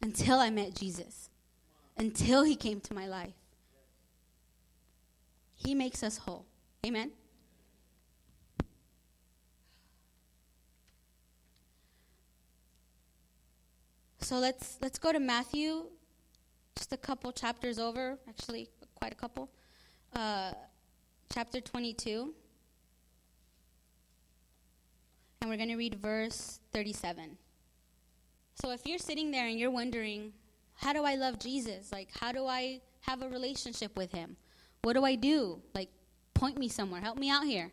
until 0.02 0.38
I 0.38 0.50
met 0.50 0.74
Jesus, 0.74 1.30
until 1.96 2.44
he 2.44 2.54
came 2.54 2.80
to 2.80 2.94
my 2.94 3.08
life. 3.08 3.34
He 5.54 5.74
makes 5.74 6.02
us 6.02 6.18
whole. 6.18 6.46
Amen. 6.86 7.10
So 14.20 14.38
let's 14.38 14.78
let's 14.80 14.98
go 14.98 15.12
to 15.12 15.18
Matthew, 15.18 15.86
just 16.76 16.92
a 16.92 16.96
couple 16.96 17.32
chapters 17.32 17.78
over, 17.78 18.18
actually 18.28 18.68
quite 18.94 19.12
a 19.12 19.16
couple. 19.16 19.50
Uh, 20.14 20.52
chapter 21.32 21.60
22. 21.60 22.32
And 25.40 25.50
we're 25.50 25.56
going 25.56 25.68
to 25.68 25.76
read 25.76 25.96
verse 25.96 26.60
37. 26.72 27.36
So 28.62 28.70
if 28.70 28.86
you're 28.86 28.98
sitting 28.98 29.30
there 29.30 29.46
and 29.46 29.58
you're 29.58 29.70
wondering, 29.70 30.32
how 30.74 30.92
do 30.92 31.04
I 31.04 31.14
love 31.14 31.38
Jesus? 31.38 31.92
Like, 31.92 32.08
how 32.18 32.32
do 32.32 32.46
I 32.46 32.80
have 33.00 33.22
a 33.22 33.28
relationship 33.28 33.96
with 33.96 34.12
him? 34.12 34.36
What 34.82 34.94
do 34.94 35.04
I 35.04 35.14
do? 35.14 35.60
Like, 35.74 35.88
point 36.34 36.58
me 36.58 36.68
somewhere. 36.68 37.00
Help 37.00 37.18
me 37.18 37.30
out 37.30 37.44
here. 37.44 37.72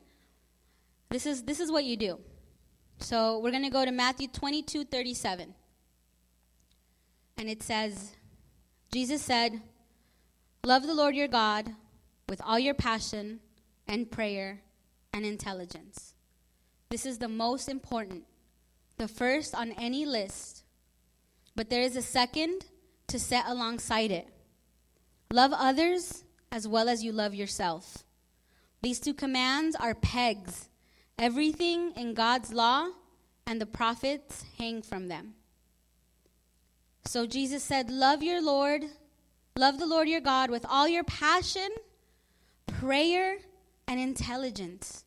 This 1.10 1.26
is 1.26 1.44
this 1.44 1.60
is 1.60 1.72
what 1.72 1.84
you 1.84 1.96
do. 1.96 2.20
So 3.00 3.40
we're 3.40 3.52
going 3.52 3.64
to 3.64 3.70
go 3.70 3.86
to 3.86 3.92
Matthew 3.92 4.28
22 4.28 4.86
37. 4.86 5.54
And 7.38 7.50
it 7.50 7.62
says, 7.62 8.16
Jesus 8.94 9.24
said, 9.24 9.60
Love 10.64 10.86
the 10.86 10.94
Lord 10.94 11.16
your 11.16 11.28
God 11.28 11.68
with 12.30 12.40
all 12.46 12.60
your 12.60 12.76
passion 12.76 13.40
and 13.88 14.10
prayer 14.10 14.62
and 15.12 15.26
intelligence. 15.26 16.14
This 16.90 17.08
is 17.08 17.18
the 17.18 17.28
most 17.28 17.70
important, 17.70 18.24
the 18.98 19.08
first 19.08 19.56
on 19.56 19.72
any 19.72 20.06
list. 20.06 20.64
But 21.56 21.72
there 21.72 21.82
is 21.82 21.96
a 21.96 22.04
second 22.04 22.68
to 23.08 23.18
set 23.18 23.48
alongside 23.48 24.12
it. 24.12 24.28
Love 25.32 25.54
others 25.56 26.24
as 26.52 26.68
well 26.68 26.88
as 26.88 27.04
you 27.04 27.12
love 27.12 27.34
yourself. 27.34 28.04
These 28.84 29.00
two 29.00 29.16
commands 29.16 29.76
are 29.76 29.96
pegs. 29.96 30.70
Everything 31.18 31.94
in 31.96 32.14
God's 32.14 32.54
law 32.54 32.90
and 33.48 33.60
the 33.60 33.66
prophets 33.66 34.46
hang 34.60 34.84
from 34.84 35.08
them. 35.08 35.34
So 37.06 37.26
Jesus 37.26 37.64
said, 37.64 37.90
Love 37.90 38.24
your 38.24 38.42
Lord, 38.42 38.84
love 39.56 39.78
the 39.78 39.86
Lord 39.86 40.08
your 40.08 40.22
God 40.22 40.50
with 40.50 40.66
all 40.68 40.88
your 40.88 41.04
passion, 41.04 41.70
prayer, 42.68 43.38
and 43.88 44.00
intelligence. 44.00 45.04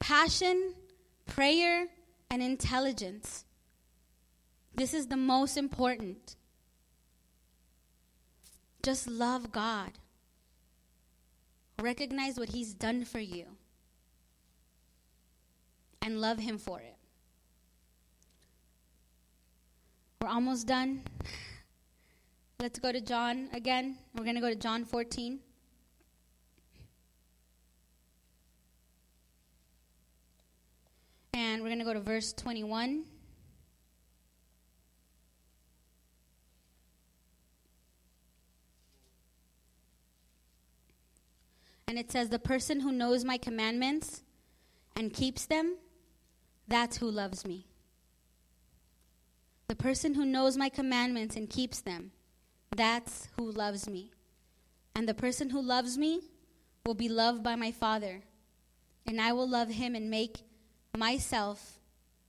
Passion, 0.00 0.74
prayer, 1.26 1.86
and 2.30 2.42
intelligence. 2.42 3.44
This 4.74 4.94
is 4.94 5.08
the 5.08 5.16
most 5.16 5.56
important. 5.56 6.36
Just 8.82 9.08
love 9.08 9.50
God. 9.50 9.92
Recognize 11.80 12.38
what 12.38 12.50
He's 12.50 12.74
done 12.74 13.04
for 13.04 13.20
you. 13.20 13.46
And 16.02 16.20
love 16.20 16.38
Him 16.38 16.58
for 16.58 16.80
it. 16.80 16.97
We're 20.20 20.28
almost 20.28 20.66
done. 20.66 21.02
Let's 22.58 22.80
go 22.80 22.90
to 22.90 23.00
John 23.00 23.48
again. 23.52 23.98
We're 24.16 24.24
going 24.24 24.34
to 24.34 24.40
go 24.40 24.48
to 24.48 24.56
John 24.56 24.84
14. 24.84 25.38
And 31.34 31.62
we're 31.62 31.68
going 31.68 31.78
to 31.78 31.84
go 31.84 31.94
to 31.94 32.00
verse 32.00 32.32
21. 32.32 33.04
And 41.86 41.96
it 41.96 42.10
says, 42.10 42.28
The 42.28 42.40
person 42.40 42.80
who 42.80 42.90
knows 42.90 43.24
my 43.24 43.38
commandments 43.38 44.22
and 44.96 45.12
keeps 45.12 45.46
them, 45.46 45.76
that's 46.66 46.96
who 46.96 47.08
loves 47.08 47.46
me. 47.46 47.67
The 49.68 49.76
person 49.76 50.14
who 50.14 50.24
knows 50.24 50.56
my 50.56 50.70
commandments 50.70 51.36
and 51.36 51.48
keeps 51.48 51.80
them, 51.80 52.10
that's 52.74 53.28
who 53.36 53.50
loves 53.50 53.86
me. 53.86 54.10
And 54.96 55.06
the 55.06 55.14
person 55.14 55.50
who 55.50 55.60
loves 55.60 55.98
me 55.98 56.22
will 56.86 56.94
be 56.94 57.10
loved 57.10 57.42
by 57.42 57.54
my 57.54 57.70
Father, 57.70 58.22
and 59.06 59.20
I 59.20 59.32
will 59.32 59.48
love 59.48 59.68
him 59.68 59.94
and 59.94 60.10
make 60.10 60.38
myself 60.96 61.78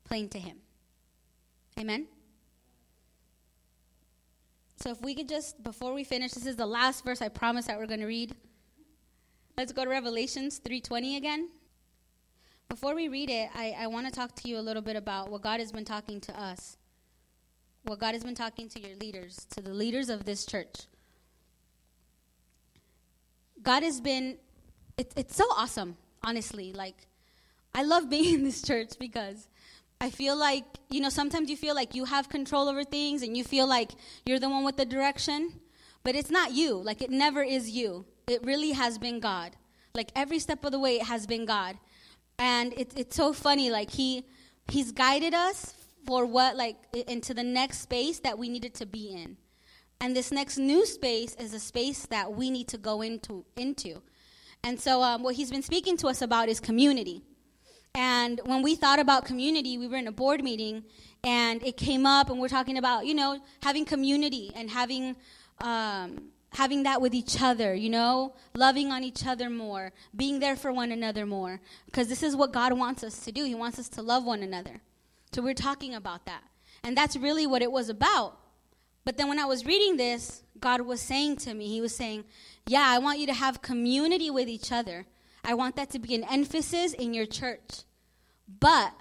plain 0.04 0.28
to 0.30 0.38
him. 0.38 0.58
Amen? 1.80 2.08
So 4.76 4.92
if 4.92 5.02
we 5.02 5.16
could 5.16 5.30
just, 5.30 5.64
before 5.64 5.94
we 5.94 6.04
finish, 6.04 6.32
this 6.32 6.46
is 6.46 6.58
the 6.58 6.66
last 6.66 7.06
verse 7.06 7.22
I 7.22 7.30
promise 7.30 7.68
that 7.68 7.80
we're 7.80 7.88
going 7.88 8.02
to 8.02 8.06
read. 8.06 8.36
Let's 9.58 9.72
go 9.72 9.86
to 9.86 9.90
Revelations 9.90 10.60
3.20 10.60 11.18
again. 11.18 11.50
Before 12.68 12.96
we 12.96 13.08
read 13.08 13.30
it, 13.30 13.50
I, 13.56 13.76
I 13.80 13.88
want 13.88 14.08
to 14.08 14.12
talk 14.12 14.36
to 14.36 14.50
you 14.50 14.58
a 14.58 14.62
little 14.62 14.82
bit 14.82 14.98
about 14.98 15.30
what 15.30 15.42
God 15.42 15.62
has 15.62 15.72
been 15.72 15.86
talking 15.86 16.20
to 16.22 16.40
us 16.40 16.78
what 17.84 18.00
God 18.00 18.14
has 18.14 18.24
been 18.24 18.36
talking 18.36 18.70
to 18.70 18.80
your 18.80 18.96
leaders, 18.98 19.46
to 19.52 19.62
the 19.62 19.74
leaders 19.74 20.10
of 20.10 20.26
this 20.26 20.46
church. 20.46 20.82
God 23.62 23.84
has 23.84 24.00
been, 24.00 24.38
it, 24.98 25.14
it's 25.16 25.36
so 25.36 25.46
awesome, 25.56 25.98
honestly. 26.24 26.74
Like, 26.74 27.08
I 27.74 27.84
love 27.84 28.10
being 28.10 28.34
in 28.36 28.44
this 28.44 28.62
church 28.62 28.94
because 29.00 29.48
I 30.02 30.10
feel 30.10 30.36
like, 30.36 30.66
you 30.90 31.02
know, 31.02 31.10
sometimes 31.10 31.50
you 31.50 31.58
feel 31.58 31.76
like 31.76 31.96
you 31.96 32.06
have 32.06 32.30
control 32.30 32.70
over 32.70 32.84
things 32.84 33.22
and 33.22 33.36
you 33.36 33.44
feel 33.44 33.68
like 33.68 33.92
you're 34.26 34.40
the 34.40 34.50
one 34.50 34.64
with 34.64 34.78
the 34.78 34.86
direction, 34.86 35.60
but 36.04 36.16
it's 36.16 36.32
not 36.32 36.52
you. 36.52 36.76
Like, 36.76 37.02
it 37.02 37.10
never 37.10 37.44
is 37.44 37.70
you. 37.70 38.06
It 38.28 38.44
really 38.46 38.72
has 38.72 38.98
been 38.98 39.20
God. 39.20 39.56
Like, 39.94 40.12
every 40.16 40.40
step 40.40 40.64
of 40.64 40.72
the 40.72 40.80
way, 40.80 40.98
it 40.98 41.08
has 41.08 41.26
been 41.28 41.46
God. 41.46 41.78
And 42.38 42.74
it, 42.74 42.94
it's 42.96 43.16
so 43.16 43.34
funny. 43.34 43.70
Like, 43.72 43.92
He, 43.92 44.26
He's 44.70 44.92
guided 44.92 45.34
us 45.34 45.74
for 46.06 46.26
what 46.26 46.56
like 46.56 46.78
into 47.08 47.34
the 47.34 47.43
next 47.43 47.82
space 47.82 48.20
that 48.20 48.38
we 48.38 48.50
needed 48.50 48.74
to 48.76 48.86
be 48.86 49.10
in. 49.10 49.38
And 50.02 50.16
this 50.16 50.32
next 50.32 50.58
new 50.58 50.86
space 50.86 51.36
is 51.36 51.54
a 51.54 51.60
space 51.60 52.06
that 52.06 52.34
we 52.34 52.50
need 52.50 52.68
to 52.70 52.78
go 52.78 53.02
into 53.02 53.45
into. 53.58 54.02
And 54.64 54.80
so 54.80 55.02
um, 55.02 55.24
what 55.24 55.36
he's 55.36 55.52
been 55.52 55.62
speaking 55.62 55.97
to 55.97 56.08
us 56.08 56.22
about 56.22 56.50
is 56.50 56.60
community. 56.60 57.22
And 57.95 58.39
when 58.45 58.62
we 58.62 58.76
thought 58.76 59.00
about 59.00 59.26
community 59.26 59.78
we 59.78 59.88
were 59.88 59.97
in 59.97 60.08
a 60.08 60.12
board 60.12 60.43
meeting 60.43 60.84
and 61.24 61.62
it 61.64 61.76
came 61.76 62.06
up 62.06 62.30
and 62.30 62.39
we're 62.39 62.47
talking 62.47 62.78
about 62.78 63.06
you 63.06 63.14
know 63.14 63.39
having 63.62 63.84
community 63.84 64.52
and 64.56 64.70
having 64.70 65.16
um, 65.62 66.30
having 66.52 66.84
that 66.84 67.02
with 67.02 67.14
each 67.14 67.41
other 67.41 67.74
you 67.74 67.89
know 67.89 68.34
loving 68.56 68.91
on 68.91 69.04
each 69.04 69.26
other 69.26 69.50
more 69.50 69.91
being 70.16 70.39
there 70.39 70.56
for 70.56 70.72
one 70.72 70.91
another 70.91 71.26
more. 71.26 71.60
Because 71.86 72.08
this 72.08 72.24
is 72.24 72.36
what 72.36 72.54
god 72.54 72.74
wants 72.74 73.04
us 73.04 73.20
to 73.26 73.32
do. 73.32 73.43
He 73.43 73.56
wants 73.56 73.80
us 73.80 73.89
to 73.89 74.02
love 74.02 74.24
one 74.24 74.43
another 74.43 74.82
so 75.32 75.42
we're 75.42 75.54
talking 75.54 75.94
about 75.94 76.26
that. 76.26 76.44
And 76.84 76.98
that's 76.98 77.16
really 77.16 77.46
what 77.46 77.62
it 77.62 77.72
was 77.72 77.90
about. 77.90 78.38
But 79.06 79.18
then 79.18 79.28
when 79.28 79.40
I 79.40 79.46
was 79.46 79.66
reading 79.66 79.98
this, 79.98 80.44
God 80.60 80.82
was 80.82 81.02
saying 81.02 81.38
to 81.38 81.54
me, 81.54 81.68
He 81.68 81.82
was 81.82 81.96
saying, 81.96 82.26
Yeah, 82.68 82.86
I 82.86 83.00
want 83.00 83.20
you 83.20 83.28
to 83.28 83.34
have 83.34 83.62
community 83.62 84.30
with 84.30 84.48
each 84.48 84.72
other. 84.72 85.06
I 85.44 85.54
want 85.54 85.76
that 85.78 85.90
to 85.92 86.00
be 86.00 86.16
an 86.16 86.26
emphasis 86.26 86.94
in 86.94 87.14
your 87.14 87.26
church. 87.26 87.84
But 88.60 88.94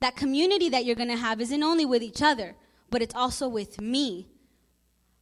that 0.00 0.16
community 0.16 0.68
that 0.68 0.84
you're 0.84 0.96
going 0.96 1.08
to 1.08 1.16
have 1.16 1.40
isn't 1.40 1.62
only 1.62 1.84
with 1.84 2.02
each 2.02 2.22
other, 2.22 2.54
but 2.90 3.02
it's 3.02 3.14
also 3.14 3.48
with 3.48 3.80
me. 3.80 4.28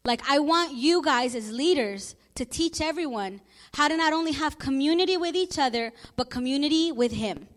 Like, 0.05 0.21
I 0.29 0.39
want 0.39 0.75
you 0.75 1.03
guys 1.03 1.35
as 1.35 1.51
leaders 1.51 2.15
to 2.35 2.45
teach 2.45 2.81
everyone 2.81 3.41
how 3.75 3.89
to 3.89 3.97
not 3.97 4.13
only 4.13 4.33
have 4.33 4.59
community 4.59 5.17
with 5.17 5.35
each 5.35 5.59
other, 5.59 5.93
but 6.17 6.29
community 6.31 6.93
with 6.93 7.13
Him. 7.13 7.49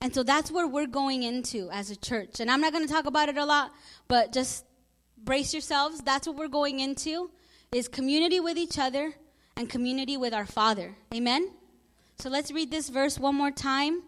And 0.00 0.14
so 0.14 0.22
that's 0.22 0.50
where 0.50 0.66
we're 0.66 0.86
going 0.86 1.22
into 1.22 1.70
as 1.70 1.90
a 1.90 1.96
church. 1.96 2.40
And 2.40 2.50
I'm 2.50 2.60
not 2.60 2.72
going 2.72 2.86
to 2.86 2.92
talk 2.92 3.06
about 3.06 3.28
it 3.28 3.38
a 3.38 3.44
lot, 3.44 3.72
but 4.08 4.32
just 4.32 4.64
brace 5.16 5.52
yourselves. 5.52 6.00
That's 6.00 6.26
what 6.26 6.36
we're 6.36 6.48
going 6.48 6.80
into 6.80 7.30
is 7.72 7.88
community 7.88 8.40
with 8.40 8.56
each 8.56 8.78
other 8.78 9.14
and 9.56 9.68
community 9.68 10.16
with 10.16 10.34
our 10.34 10.46
Father. 10.46 10.94
Amen. 11.14 11.50
So 12.18 12.28
let's 12.28 12.50
read 12.50 12.70
this 12.70 12.88
verse 12.88 13.18
one 13.18 13.34
more 13.34 13.50
time. 13.50 14.02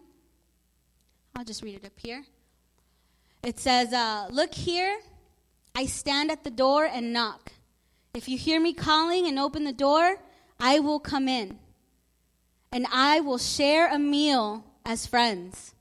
I'll 1.35 1.45
just 1.45 1.63
read 1.63 1.77
it 1.77 1.85
up 1.85 1.93
here. 1.97 2.25
It 3.43 3.59
says, 3.59 3.93
uh, 3.93 4.29
Look 4.31 4.55
here, 4.55 4.99
I 5.75 5.87
stand 5.87 6.31
at 6.31 6.45
the 6.45 6.51
door 6.51 6.85
and 6.85 7.13
knock. 7.13 7.53
If 8.15 8.29
you 8.29 8.37
hear 8.37 8.61
me 8.61 8.73
calling 8.73 9.27
and 9.27 9.39
open 9.39 9.65
the 9.65 9.73
door, 9.73 10.17
I 10.59 10.81
will 10.81 10.99
come 10.99 11.29
in. 11.29 11.59
And 12.73 12.87
I 12.93 13.21
will 13.21 13.39
share 13.39 13.93
a 13.93 13.99
meal 13.99 14.65
as 14.85 15.07
friends. 15.07 15.75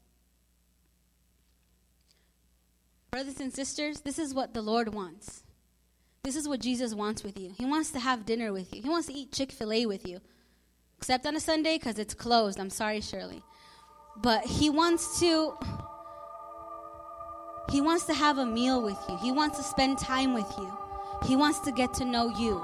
Brothers 3.12 3.40
and 3.40 3.54
sisters, 3.54 4.02
this 4.02 4.20
is 4.20 4.34
what 4.34 4.54
the 4.54 4.62
Lord 4.62 4.94
wants. 4.94 5.44
This 6.24 6.36
is 6.36 6.48
what 6.48 6.60
Jesus 6.60 6.94
wants 6.94 7.24
with 7.24 7.40
you. 7.40 7.54
He 7.58 7.66
wants 7.66 7.92
to 7.92 8.00
have 8.00 8.26
dinner 8.26 8.52
with 8.52 8.74
you. 8.74 8.82
He 8.82 8.90
wants 8.90 9.08
to 9.08 9.14
eat 9.14 9.32
Chick 9.32 9.52
fil 9.52 9.72
A 9.72 9.86
with 9.86 10.06
you. 10.06 10.20
Except 10.98 11.26
on 11.26 11.36
a 11.36 11.40
Sunday 11.40 11.78
because 11.78 12.00
it's 12.00 12.14
closed. 12.14 12.60
I'm 12.60 12.70
sorry, 12.70 13.02
Shirley. 13.02 13.42
But 14.18 14.44
He 14.44 14.70
wants 14.70 15.20
to. 15.22 15.54
He 17.72 17.82
wants 17.82 18.06
to 18.06 18.14
have 18.14 18.38
a 18.38 18.46
meal 18.46 18.82
with 18.82 18.98
you. 19.08 19.18
He 19.18 19.32
wants 19.32 19.58
to 19.58 19.64
spend 19.64 19.98
time 20.00 20.34
with 20.34 20.52
you. 20.58 20.78
He 21.26 21.36
wants 21.36 21.60
to 21.62 21.72
get 21.72 21.94
to 21.96 22.06
know 22.06 22.30
you. 22.38 22.62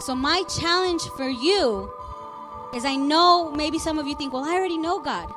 So, 0.00 0.14
my 0.14 0.42
challenge 0.58 1.02
for 1.16 1.28
you 1.28 1.92
is 2.74 2.84
I 2.84 2.96
know 2.96 3.50
maybe 3.50 3.78
some 3.78 3.98
of 3.98 4.06
you 4.06 4.14
think, 4.14 4.32
well, 4.32 4.44
I 4.44 4.54
already 4.54 4.78
know 4.78 5.00
God. 5.00 5.32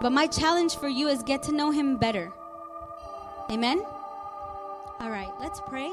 But 0.00 0.12
my 0.12 0.26
challenge 0.26 0.76
for 0.76 0.88
you 0.88 1.08
is 1.08 1.22
get 1.22 1.42
to 1.44 1.52
know 1.52 1.70
Him 1.70 1.96
better. 1.96 2.32
Amen? 3.50 3.82
All 5.00 5.10
right, 5.10 5.32
let's 5.40 5.60
pray. 5.60 5.92